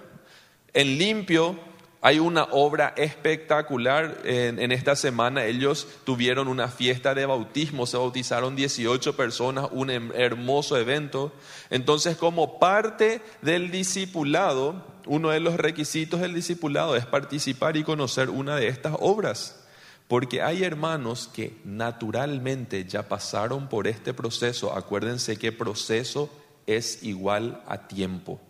En 0.73 0.97
limpio, 0.97 1.59
hay 2.03 2.17
una 2.17 2.45
obra 2.45 2.95
espectacular 2.97 4.21
en, 4.23 4.71
esta 4.71 4.95
semana. 4.95 5.45
Ellos 5.45 5.87
tuvieron 6.03 6.47
una 6.47 6.67
fiesta 6.67 7.13
de 7.13 7.27
bautismo, 7.27 7.85
se 7.85 7.95
bautizaron 7.95 8.55
18 8.55 9.15
personas, 9.15 9.67
un 9.71 9.91
em, 9.91 10.11
hermoso 10.15 10.77
evento. 10.77 11.31
Entonces, 11.69 12.17
como 12.17 12.57
parte 12.57 13.21
del 13.43 13.69
discipulado, 13.69 14.83
uno 15.05 15.29
de 15.29 15.39
los 15.39 15.57
requisitos 15.57 16.21
del 16.21 16.33
discipulado 16.33 16.95
es 16.95 17.05
participar 17.05 17.77
y 17.77 17.83
conocer 17.83 18.31
una 18.31 18.55
de 18.55 18.67
estas 18.67 18.95
obras. 18.99 19.63
Porque 20.07 20.41
hay 20.41 20.63
hermanos 20.63 21.29
que 21.31 21.55
naturalmente 21.63 22.83
ya 22.85 23.07
pasaron 23.07 23.69
por 23.69 23.87
este 23.87 24.15
proceso. 24.15 24.75
Acuérdense 24.75 25.37
que 25.37 25.51
proceso 25.51 26.29
es 26.65 27.03
igual 27.03 27.61
a 27.67 27.87
tiempo. 27.87 28.41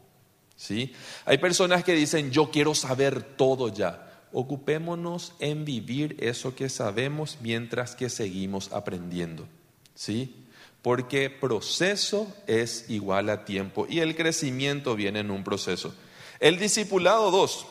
¿Sí? 0.61 0.93
Hay 1.25 1.39
personas 1.39 1.83
que 1.83 1.93
dicen, 1.93 2.29
yo 2.29 2.51
quiero 2.51 2.75
saber 2.75 3.23
todo 3.23 3.69
ya. 3.69 4.07
Ocupémonos 4.31 5.33
en 5.39 5.65
vivir 5.65 6.15
eso 6.19 6.55
que 6.55 6.69
sabemos 6.69 7.39
mientras 7.41 7.95
que 7.95 8.09
seguimos 8.09 8.71
aprendiendo, 8.71 9.47
¿sí? 9.95 10.35
Porque 10.83 11.31
proceso 11.31 12.31
es 12.45 12.85
igual 12.89 13.29
a 13.29 13.43
tiempo 13.43 13.87
y 13.89 13.99
el 13.99 14.15
crecimiento 14.15 14.95
viene 14.95 15.19
en 15.21 15.31
un 15.31 15.43
proceso. 15.43 15.95
El 16.39 16.59
discipulado 16.59 17.31
2, 17.31 17.65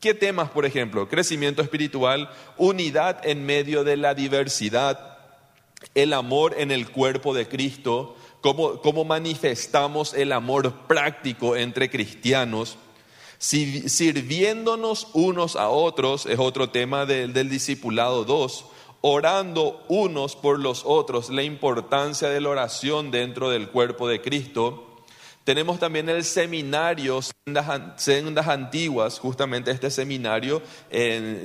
¿qué 0.00 0.14
temas, 0.14 0.50
por 0.50 0.64
ejemplo? 0.64 1.08
Crecimiento 1.08 1.60
espiritual, 1.60 2.30
unidad 2.56 3.26
en 3.26 3.44
medio 3.44 3.84
de 3.84 3.98
la 3.98 4.14
diversidad, 4.14 5.18
el 5.94 6.14
amor 6.14 6.54
en 6.56 6.70
el 6.70 6.90
cuerpo 6.90 7.34
de 7.34 7.46
Cristo, 7.46 8.16
cómo, 8.42 9.04
manifestamos 9.04 10.12
el 10.12 10.32
amor 10.32 10.86
práctico 10.86 11.56
entre 11.56 11.88
cristianos, 11.88 12.76
sirviéndonos 13.38 15.08
unos 15.14 15.56
a 15.56 15.68
otros, 15.68 16.26
es 16.26 16.38
otro 16.38 16.68
tema 16.70 17.06
del, 17.06 17.32
del 17.32 17.48
discipulado 17.48 18.24
2, 18.24 18.66
orando 19.00 19.84
unos 19.88 20.36
por 20.36 20.58
los 20.58 20.82
otros, 20.84 21.30
la 21.30 21.42
importancia 21.42 22.28
de 22.28 22.40
la 22.40 22.50
oración 22.50 23.10
dentro 23.10 23.48
del 23.48 23.68
cuerpo 23.68 24.08
de 24.08 24.20
Cristo. 24.20 24.91
Tenemos 25.44 25.80
también 25.80 26.08
el 26.08 26.22
seminario 26.24 27.20
Sendas, 27.96 28.48
Antiguas, 28.48 29.18
justamente 29.18 29.72
este 29.72 29.90
seminario 29.90 30.62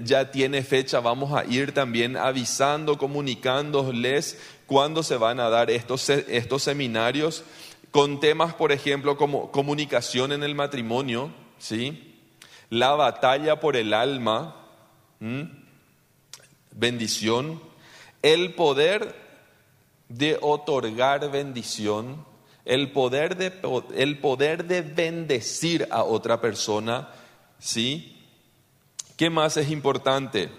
ya 0.03 0.29
tiene 0.29 0.61
fecha, 0.61 0.99
vamos 0.99 1.33
a 1.33 1.45
ir 1.45 1.73
también 1.73 2.15
avisando, 2.15 2.97
comunicándoles 2.97 4.37
cuándo 4.67 5.01
se 5.01 5.17
van 5.17 5.39
a 5.39 5.49
dar 5.49 5.71
estos, 5.71 6.09
estos 6.09 6.63
seminarios 6.63 7.43
con 7.89 8.19
temas, 8.19 8.53
por 8.53 8.71
ejemplo, 8.71 9.17
como 9.17 9.51
comunicación 9.51 10.31
en 10.31 10.43
el 10.43 10.53
matrimonio, 10.53 11.31
¿sí? 11.57 12.07
la 12.69 12.91
batalla 12.95 13.59
por 13.59 13.75
el 13.75 13.93
alma, 13.93 14.55
bendición, 16.71 17.61
el 18.21 18.53
poder 18.53 19.15
de 20.09 20.37
otorgar 20.41 21.31
bendición, 21.31 22.25
el 22.67 22.91
poder 22.91 23.37
de, 23.37 23.53
el 23.95 24.19
poder 24.19 24.65
de 24.65 24.81
bendecir 24.81 25.87
a 25.89 26.03
otra 26.03 26.41
persona, 26.41 27.09
¿sí? 27.59 28.17
¿Qué 29.15 29.29
más 29.29 29.55
es 29.55 29.71
importante? 29.71 30.49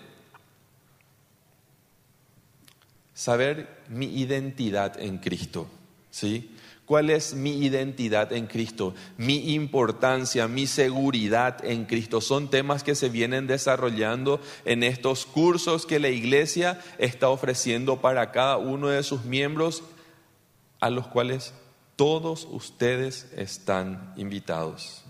Saber 3.12 3.68
mi 3.88 4.06
identidad 4.06 4.98
en 4.98 5.18
Cristo, 5.18 5.68
¿sí? 6.10 6.50
¿Cuál 6.86 7.10
es 7.10 7.34
mi 7.34 7.58
identidad 7.58 8.32
en 8.32 8.46
Cristo? 8.46 8.94
Mi 9.18 9.52
importancia, 9.52 10.48
mi 10.48 10.66
seguridad 10.66 11.62
en 11.62 11.84
Cristo. 11.84 12.22
Son 12.22 12.48
temas 12.48 12.82
que 12.82 12.94
se 12.94 13.10
vienen 13.10 13.46
desarrollando 13.46 14.40
en 14.64 14.82
estos 14.82 15.26
cursos 15.26 15.84
que 15.84 15.98
la 15.98 16.08
iglesia 16.08 16.80
está 16.96 17.28
ofreciendo 17.28 18.00
para 18.00 18.32
cada 18.32 18.56
uno 18.56 18.88
de 18.88 19.02
sus 19.02 19.26
miembros, 19.26 19.82
a 20.80 20.88
los 20.88 21.06
cuales 21.06 21.52
todos 21.98 22.46
ustedes 22.48 23.28
están 23.36 24.14
invitados. 24.16 25.04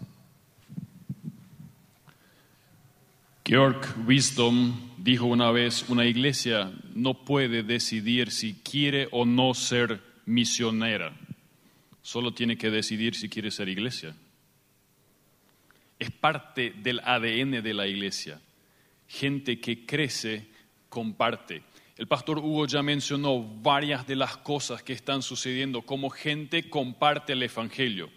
Georg 3.44 3.78
Wisdom 4.06 4.74
dijo 4.96 5.26
una 5.26 5.50
vez, 5.50 5.84
una 5.90 6.06
iglesia 6.06 6.72
no 6.94 7.12
puede 7.26 7.62
decidir 7.62 8.30
si 8.30 8.54
quiere 8.54 9.06
o 9.12 9.26
no 9.26 9.52
ser 9.52 10.00
misionera, 10.24 11.14
solo 12.00 12.32
tiene 12.32 12.56
que 12.56 12.70
decidir 12.70 13.14
si 13.14 13.28
quiere 13.28 13.50
ser 13.50 13.68
iglesia. 13.68 14.16
Es 15.98 16.10
parte 16.10 16.70
del 16.70 17.00
ADN 17.00 17.62
de 17.62 17.74
la 17.74 17.86
iglesia. 17.86 18.40
Gente 19.06 19.60
que 19.60 19.84
crece, 19.84 20.46
comparte. 20.88 21.67
El 21.98 22.06
pastor 22.06 22.38
Hugo 22.38 22.64
ya 22.66 22.80
mencionó 22.80 23.42
varias 23.42 24.06
de 24.06 24.14
las 24.14 24.36
cosas 24.36 24.84
que 24.84 24.92
están 24.92 25.20
sucediendo, 25.20 25.82
como 25.82 26.10
gente 26.10 26.70
comparte 26.70 27.32
el 27.32 27.42
Evangelio. 27.42 28.08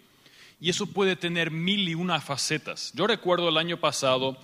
Y 0.60 0.70
eso 0.70 0.86
puede 0.86 1.16
tener 1.16 1.50
mil 1.50 1.88
y 1.88 1.96
una 1.96 2.20
facetas. 2.20 2.92
Yo 2.94 3.08
recuerdo 3.08 3.48
el 3.48 3.56
año 3.56 3.80
pasado, 3.80 4.38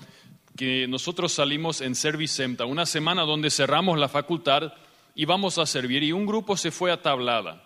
que 0.56 0.88
nosotros 0.88 1.32
salimos 1.32 1.80
en 1.82 1.94
Servicemta, 1.94 2.64
una 2.64 2.84
semana 2.84 3.22
donde 3.22 3.48
cerramos 3.48 3.96
la 3.96 4.08
facultad 4.08 4.72
y 5.14 5.24
vamos 5.24 5.56
a 5.58 5.66
servir, 5.66 6.02
y 6.02 6.10
un 6.10 6.26
grupo 6.26 6.56
se 6.56 6.72
fue 6.72 6.90
a 6.90 7.00
Tablada 7.00 7.62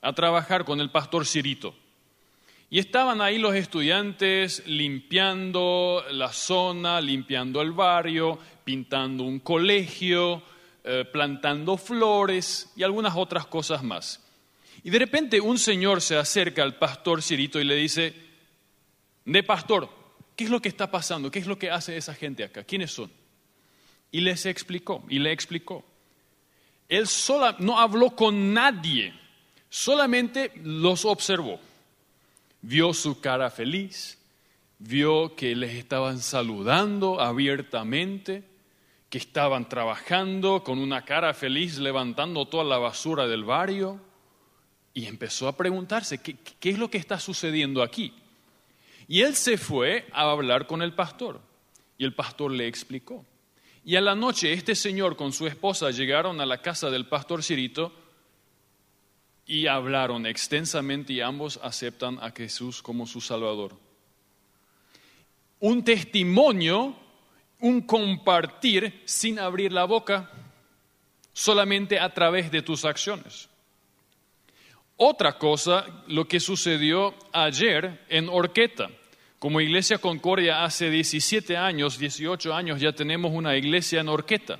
a 0.00 0.14
trabajar 0.14 0.64
con 0.64 0.80
el 0.80 0.88
pastor 0.88 1.26
Cirito. 1.26 1.74
Y 2.70 2.78
estaban 2.78 3.20
ahí 3.20 3.36
los 3.36 3.54
estudiantes 3.54 4.66
limpiando 4.66 6.02
la 6.12 6.32
zona, 6.32 6.98
limpiando 7.02 7.60
el 7.60 7.72
barrio, 7.72 8.38
pintando 8.64 9.24
un 9.24 9.40
colegio, 9.40 10.42
eh, 10.84 11.04
plantando 11.04 11.76
flores 11.76 12.72
y 12.76 12.82
algunas 12.82 13.14
otras 13.16 13.46
cosas 13.46 13.82
más. 13.82 14.20
Y 14.82 14.90
de 14.90 14.98
repente 14.98 15.40
un 15.40 15.58
señor 15.58 16.00
se 16.00 16.16
acerca 16.16 16.62
al 16.62 16.76
pastor 16.76 17.22
Cirito 17.22 17.60
y 17.60 17.64
le 17.64 17.74
dice, 17.76 18.14
de 19.24 19.42
pastor, 19.42 19.88
¿qué 20.34 20.44
es 20.44 20.50
lo 20.50 20.62
que 20.62 20.68
está 20.68 20.90
pasando? 20.90 21.30
¿Qué 21.30 21.38
es 21.38 21.46
lo 21.46 21.58
que 21.58 21.70
hace 21.70 21.96
esa 21.96 22.14
gente 22.14 22.44
acá? 22.44 22.64
¿Quiénes 22.64 22.92
son? 22.92 23.10
Y 24.10 24.22
les 24.22 24.46
explicó, 24.46 25.04
y 25.08 25.18
le 25.18 25.32
explicó. 25.32 25.84
Él 26.88 27.06
sola, 27.06 27.56
no 27.58 27.78
habló 27.78 28.16
con 28.16 28.52
nadie, 28.52 29.14
solamente 29.68 30.52
los 30.64 31.04
observó. 31.04 31.60
Vio 32.62 32.92
su 32.92 33.20
cara 33.20 33.50
feliz, 33.50 34.18
vio 34.78 35.36
que 35.36 35.54
les 35.54 35.74
estaban 35.74 36.18
saludando 36.18 37.20
abiertamente, 37.20 38.42
que 39.10 39.18
estaban 39.18 39.68
trabajando 39.68 40.62
con 40.62 40.78
una 40.78 41.04
cara 41.04 41.34
feliz 41.34 41.78
levantando 41.78 42.46
toda 42.46 42.62
la 42.62 42.78
basura 42.78 43.26
del 43.26 43.42
barrio 43.42 44.00
y 44.94 45.06
empezó 45.06 45.48
a 45.48 45.56
preguntarse, 45.56 46.18
¿qué, 46.18 46.70
es 46.70 46.78
lo 46.78 46.88
que 46.88 46.98
está 46.98 47.18
sucediendo 47.18 47.82
aquí? 47.82 48.14
Y 49.08 49.22
él 49.22 49.34
se 49.34 49.58
fue 49.58 50.06
a 50.12 50.30
hablar 50.30 50.68
con 50.68 50.80
el 50.80 50.94
pastor 50.94 51.40
y 51.98 52.04
el 52.04 52.14
pastor 52.14 52.52
le 52.52 52.68
explicó. 52.68 53.26
Y 53.84 53.96
a 53.96 54.00
la 54.00 54.14
noche 54.14 54.52
este 54.52 54.76
señor 54.76 55.16
con 55.16 55.32
su 55.32 55.48
esposa 55.48 55.90
llegaron 55.90 56.40
a 56.40 56.46
la 56.46 56.62
casa 56.62 56.88
del 56.88 57.08
pastor 57.08 57.42
Cirito 57.42 57.92
y 59.44 59.66
hablaron 59.66 60.24
extensamente 60.24 61.14
y 61.14 61.20
ambos 61.20 61.58
aceptan 61.64 62.18
a 62.22 62.30
Jesús 62.30 62.80
como 62.80 63.08
su 63.08 63.20
Salvador. 63.20 63.76
Un 65.58 65.82
testimonio 65.82 66.94
un 67.60 67.82
compartir 67.82 69.02
sin 69.04 69.38
abrir 69.38 69.72
la 69.72 69.84
boca, 69.84 70.30
solamente 71.32 71.98
a 71.98 72.12
través 72.12 72.50
de 72.50 72.62
tus 72.62 72.84
acciones. 72.84 73.48
Otra 74.96 75.38
cosa, 75.38 75.86
lo 76.08 76.28
que 76.28 76.40
sucedió 76.40 77.14
ayer 77.32 78.04
en 78.08 78.28
Orqueta. 78.28 78.90
Como 79.38 79.62
Iglesia 79.62 79.96
Concordia 79.96 80.64
hace 80.64 80.90
17 80.90 81.56
años, 81.56 81.98
18 81.98 82.52
años 82.52 82.78
ya 82.78 82.92
tenemos 82.92 83.32
una 83.32 83.56
iglesia 83.56 84.00
en 84.00 84.10
Orqueta. 84.10 84.58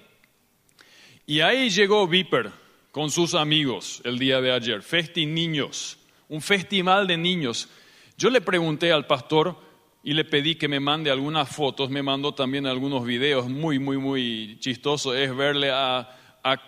Y 1.27 1.43
ahí 1.43 1.69
llegó 1.69 2.09
Viper 2.09 2.51
con 2.91 3.11
sus 3.11 3.35
amigos 3.35 4.01
el 4.05 4.19
día 4.19 4.41
de 4.41 4.53
ayer, 4.53 4.83
Festi 4.83 5.27
Niños, 5.27 5.99
un 6.29 6.41
festival 6.41 7.07
de 7.07 7.19
niños. 7.19 7.69
Yo 8.17 8.31
le 8.31 8.41
pregunté 8.41 8.91
al 8.93 9.07
pastor, 9.07 9.57
y 10.03 10.15
le 10.15 10.25
pedí 10.25 10.55
que 10.55 10.69
me 10.69 10.81
mande 10.81 11.11
algunas 11.11 11.49
fotos, 11.49 11.91
me 11.91 12.03
mandó 12.03 12.33
también 12.33 12.67
algunos 12.67 13.05
videos 13.05 13.49
muy, 13.49 13.79
muy, 13.79 13.99
muy 13.99 14.57
chistoso, 14.61 15.15
es 15.15 15.35
verle 15.35 15.71
a, 15.71 16.17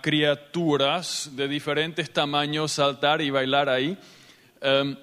criaturas 0.03 1.31
de 1.33 1.49
diferentes 1.49 2.13
tamaños 2.13 2.73
saltar 2.73 3.23
y 3.23 3.31
bailar 3.31 3.71
ahí. 3.71 3.97
Em, 4.61 4.95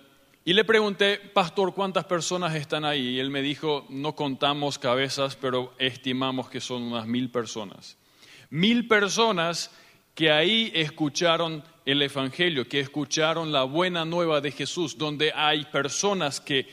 y 0.46 0.54
le 0.54 0.64
pregunté, 0.64 1.18
pastor, 1.18 1.74
¿cuántas 1.74 2.06
personas 2.06 2.54
están 2.54 2.86
ahí? 2.86 3.16
Y 3.16 3.20
él 3.20 3.32
me 3.32 3.42
dijo, 3.42 3.88
no 3.90 4.16
contamos 4.16 4.78
cabezas, 4.78 5.36
pero 5.36 5.74
estimamos 5.80 6.50
que 6.52 6.62
son 6.62 6.84
unas 6.84 7.08
mil 7.08 7.32
personas. 7.32 7.98
Mil 8.52 8.88
personas 8.88 9.72
que 10.14 10.32
ahí 10.32 10.72
escucharon 10.76 11.64
el 11.84 12.02
Evangelio, 12.04 12.68
que 12.68 12.80
escucharon 12.80 13.52
la 13.52 13.64
buena 13.64 14.06
nueva 14.06 14.40
de 14.40 14.52
Jesús, 14.52 15.00
donde 15.00 15.32
hay 15.34 15.66
personas 15.66 16.40
que 16.40 16.68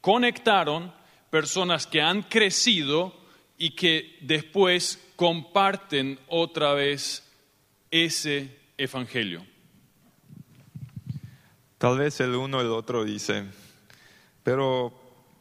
conectaron 0.00 0.92
personas 1.32 1.86
que 1.86 2.02
han 2.02 2.24
crecido 2.24 3.14
y 3.56 3.70
que 3.70 4.18
después 4.20 5.02
comparten 5.16 6.20
otra 6.28 6.74
vez 6.74 7.26
ese 7.90 8.54
evangelio. 8.76 9.42
Tal 11.78 11.96
vez 11.96 12.20
el 12.20 12.34
uno 12.34 12.60
el 12.60 12.66
otro 12.66 13.02
dice, 13.02 13.46
pero 14.42 14.92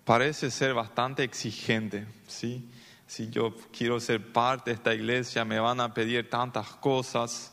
parece 0.05 0.49
ser 0.49 0.73
bastante 0.73 1.25
exigente, 1.25 2.07
¿sí? 2.25 2.69
Si 3.05 3.29
yo 3.29 3.53
quiero 3.77 3.99
ser 3.99 4.31
parte 4.31 4.69
de 4.69 4.75
esta 4.75 4.93
iglesia, 4.93 5.43
me 5.43 5.59
van 5.59 5.81
a 5.81 5.93
pedir 5.93 6.29
tantas 6.29 6.69
cosas. 6.75 7.51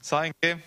¿Saben 0.00 0.32
qué? 0.40 0.60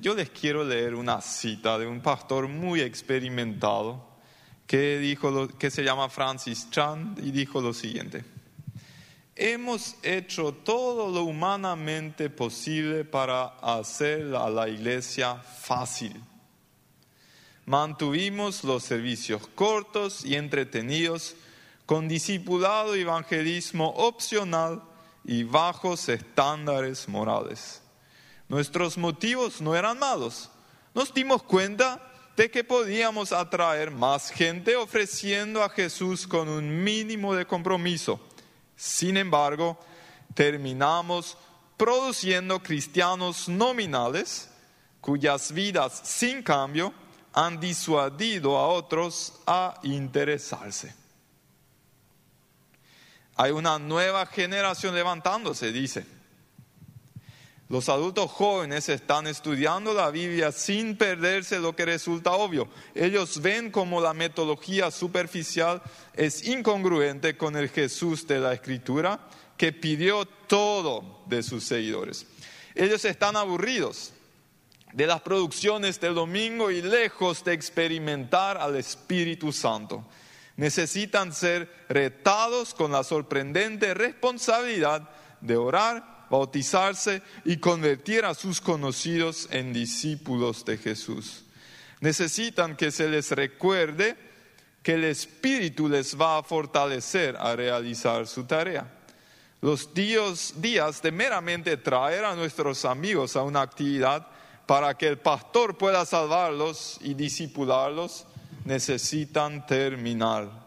Yo 0.00 0.16
les 0.16 0.30
quiero 0.30 0.64
leer 0.64 0.96
una 0.96 1.20
cita 1.20 1.78
de 1.78 1.86
un 1.86 2.00
pastor 2.00 2.48
muy 2.48 2.80
experimentado 2.80 4.10
que, 4.66 4.98
dijo 4.98 5.48
que 5.58 5.70
se 5.70 5.82
llama 5.82 6.08
Francis 6.08 6.70
Chan 6.70 7.16
y 7.22 7.30
dijo 7.30 7.60
lo 7.60 7.72
siguiente. 7.72 8.24
Hemos 9.34 9.96
hecho 10.02 10.52
todo 10.52 11.10
lo 11.10 11.24
humanamente 11.24 12.28
posible 12.28 13.04
para 13.04 13.46
hacer 13.60 14.34
a 14.34 14.50
la 14.50 14.68
iglesia 14.68 15.36
fácil. 15.36 16.22
Mantuvimos 17.64 18.62
los 18.64 18.82
servicios 18.82 19.46
cortos 19.54 20.24
y 20.24 20.34
entretenidos 20.34 21.34
con 21.86 22.08
discipulado 22.08 22.94
evangelismo 22.94 23.88
opcional 23.90 24.82
y 25.24 25.44
bajos 25.44 26.08
estándares 26.08 27.08
morales. 27.08 27.82
Nuestros 28.48 28.98
motivos 28.98 29.60
no 29.60 29.74
eran 29.74 29.98
malos. 29.98 30.50
Nos 30.94 31.14
dimos 31.14 31.42
cuenta 31.42 32.11
de 32.36 32.50
que 32.50 32.64
podíamos 32.64 33.32
atraer 33.32 33.90
más 33.90 34.30
gente 34.30 34.76
ofreciendo 34.76 35.62
a 35.62 35.68
Jesús 35.68 36.26
con 36.26 36.48
un 36.48 36.82
mínimo 36.82 37.34
de 37.34 37.46
compromiso. 37.46 38.20
Sin 38.76 39.16
embargo, 39.16 39.78
terminamos 40.34 41.36
produciendo 41.76 42.62
cristianos 42.62 43.48
nominales 43.48 44.48
cuyas 45.00 45.52
vidas 45.52 46.00
sin 46.04 46.42
cambio 46.42 46.94
han 47.34 47.60
disuadido 47.60 48.56
a 48.56 48.68
otros 48.68 49.40
a 49.46 49.74
interesarse. 49.82 50.94
Hay 53.36 53.50
una 53.50 53.78
nueva 53.78 54.26
generación 54.26 54.94
levantándose, 54.94 55.72
dice 55.72 56.21
los 57.72 57.88
adultos 57.88 58.30
jóvenes 58.30 58.90
están 58.90 59.26
estudiando 59.26 59.94
la 59.94 60.10
Biblia 60.10 60.52
sin 60.52 60.94
perderse 60.94 61.58
lo 61.58 61.74
que 61.74 61.86
resulta 61.86 62.32
obvio. 62.32 62.68
Ellos 62.94 63.40
ven 63.40 63.70
como 63.70 63.98
la 63.98 64.12
metodología 64.12 64.90
superficial 64.90 65.80
es 66.12 66.46
incongruente 66.46 67.34
con 67.34 67.56
el 67.56 67.70
Jesús 67.70 68.26
de 68.26 68.40
la 68.40 68.52
Escritura 68.52 69.20
que 69.56 69.72
pidió 69.72 70.26
todo 70.26 71.22
de 71.24 71.42
sus 71.42 71.64
seguidores. 71.64 72.26
Ellos 72.74 73.06
están 73.06 73.36
aburridos 73.36 74.12
de 74.92 75.06
las 75.06 75.22
producciones 75.22 75.98
del 75.98 76.14
domingo 76.14 76.70
y 76.70 76.82
lejos 76.82 77.42
de 77.42 77.54
experimentar 77.54 78.58
al 78.58 78.76
Espíritu 78.76 79.50
Santo. 79.50 80.04
Necesitan 80.56 81.32
ser 81.32 81.86
retados 81.88 82.74
con 82.74 82.92
la 82.92 83.02
sorprendente 83.02 83.94
responsabilidad 83.94 85.08
de 85.40 85.56
orar 85.56 86.12
bautizarse 86.32 87.20
y 87.44 87.58
convertir 87.58 88.24
a 88.24 88.32
sus 88.32 88.58
conocidos 88.58 89.48
en 89.50 89.74
discípulos 89.74 90.64
de 90.64 90.78
Jesús. 90.78 91.44
Necesitan 92.00 92.74
que 92.74 92.90
se 92.90 93.06
les 93.06 93.32
recuerde 93.32 94.16
que 94.82 94.94
el 94.94 95.04
Espíritu 95.04 95.90
les 95.90 96.18
va 96.18 96.38
a 96.38 96.42
fortalecer 96.42 97.36
a 97.36 97.54
realizar 97.54 98.26
su 98.26 98.44
tarea. 98.44 98.90
Los 99.60 99.92
días, 99.92 100.54
de 101.02 101.12
meramente 101.12 101.76
traer 101.76 102.24
a 102.24 102.34
nuestros 102.34 102.86
amigos 102.86 103.36
a 103.36 103.42
una 103.42 103.60
actividad 103.60 104.26
para 104.64 104.96
que 104.96 105.08
el 105.08 105.18
pastor 105.18 105.76
pueda 105.76 106.06
salvarlos 106.06 106.96
y 107.02 107.12
discipularlos 107.12 108.24
necesitan 108.64 109.66
terminar 109.66 110.61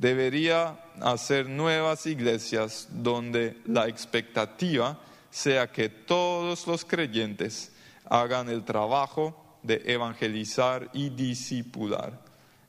debería 0.00 0.80
hacer 1.02 1.46
nuevas 1.46 2.06
iglesias 2.06 2.88
donde 2.90 3.58
la 3.66 3.86
expectativa 3.86 4.98
sea 5.30 5.70
que 5.70 5.90
todos 5.90 6.66
los 6.66 6.86
creyentes 6.86 7.70
hagan 8.06 8.48
el 8.48 8.64
trabajo 8.64 9.58
de 9.62 9.82
evangelizar 9.84 10.88
y 10.94 11.10
discipular. 11.10 12.18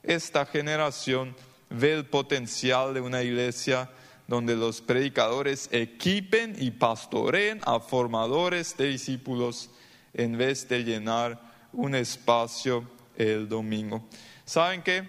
Esta 0.03 0.45
generación 0.45 1.33
ve 1.69 1.93
el 1.93 2.05
potencial 2.05 2.93
de 2.93 2.99
una 2.99 3.23
iglesia 3.23 3.89
donde 4.27 4.57
los 4.57 4.81
predicadores 4.81 5.69
equipen 5.71 6.55
y 6.59 6.71
pastoreen 6.71 7.61
a 7.65 7.79
formadores 7.79 8.75
de 8.75 8.87
discípulos 8.87 9.69
en 10.13 10.37
vez 10.37 10.67
de 10.67 10.83
llenar 10.83 11.39
un 11.71 11.95
espacio 11.95 12.85
el 13.17 13.47
domingo. 13.47 14.03
¿Saben 14.43 14.81
qué? 14.83 15.07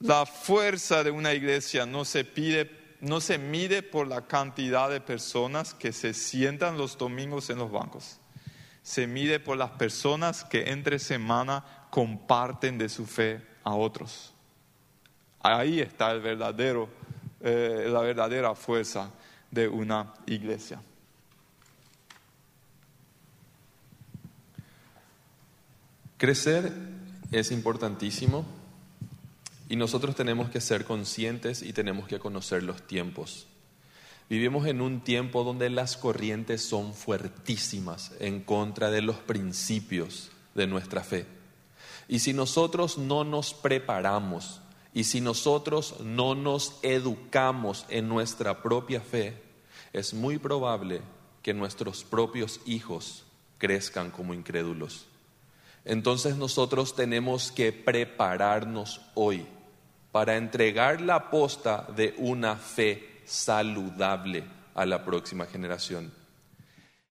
La 0.00 0.26
fuerza 0.26 1.02
de 1.02 1.10
una 1.10 1.32
iglesia 1.32 1.86
no 1.86 2.04
se 2.04 2.24
pide 2.24 2.84
no 3.04 3.20
se 3.20 3.36
mide 3.36 3.82
por 3.82 4.06
la 4.06 4.22
cantidad 4.26 4.88
de 4.88 5.00
personas 5.00 5.74
que 5.74 5.92
se 5.92 6.14
sientan 6.14 6.78
los 6.78 6.96
domingos 6.96 7.50
en 7.50 7.58
los 7.58 7.70
bancos. 7.70 8.18
Se 8.82 9.06
mide 9.06 9.40
por 9.40 9.58
las 9.58 9.72
personas 9.72 10.44
que 10.44 10.70
entre 10.70 10.98
semana 10.98 11.86
comparten 11.90 12.78
de 12.78 12.88
su 12.88 13.06
fe 13.06 13.42
a 13.62 13.74
otros. 13.74 14.32
Ahí 15.40 15.80
está 15.80 16.12
el 16.12 16.22
verdadero, 16.22 16.88
eh, 17.40 17.86
la 17.90 18.00
verdadera 18.00 18.54
fuerza 18.54 19.10
de 19.50 19.68
una 19.68 20.14
iglesia. 20.26 20.80
Crecer 26.16 26.72
es 27.30 27.50
importantísimo 27.50 28.46
y 29.68 29.76
nosotros 29.76 30.14
tenemos 30.14 30.50
que 30.50 30.60
ser 30.60 30.84
conscientes 30.84 31.62
y 31.62 31.72
tenemos 31.72 32.06
que 32.06 32.18
conocer 32.18 32.62
los 32.62 32.86
tiempos. 32.86 33.46
Vivimos 34.28 34.66
en 34.66 34.80
un 34.80 35.00
tiempo 35.00 35.44
donde 35.44 35.68
las 35.70 35.96
corrientes 35.96 36.62
son 36.62 36.94
fuertísimas 36.94 38.12
en 38.20 38.40
contra 38.40 38.90
de 38.90 39.02
los 39.02 39.16
principios 39.16 40.30
de 40.54 40.66
nuestra 40.66 41.02
fe. 41.02 41.26
Y 42.08 42.20
si 42.20 42.32
nosotros 42.32 42.98
no 42.98 43.24
nos 43.24 43.54
preparamos 43.54 44.60
y 44.92 45.04
si 45.04 45.20
nosotros 45.20 45.96
no 46.00 46.34
nos 46.34 46.78
educamos 46.82 47.84
en 47.88 48.08
nuestra 48.08 48.62
propia 48.62 49.00
fe, 49.00 49.42
es 49.92 50.14
muy 50.14 50.38
probable 50.38 51.02
que 51.42 51.52
nuestros 51.52 52.04
propios 52.04 52.60
hijos 52.64 53.24
crezcan 53.58 54.10
como 54.10 54.34
incrédulos. 54.34 55.06
Entonces 55.84 56.36
nosotros 56.36 56.94
tenemos 56.94 57.52
que 57.52 57.72
prepararnos 57.72 59.00
hoy 59.14 59.46
para 60.12 60.36
entregar 60.36 61.00
la 61.00 61.30
posta 61.30 61.86
de 61.94 62.14
una 62.18 62.56
fe 62.56 63.20
saludable 63.24 64.44
a 64.74 64.86
la 64.86 65.04
próxima 65.04 65.46
generación. 65.46 66.12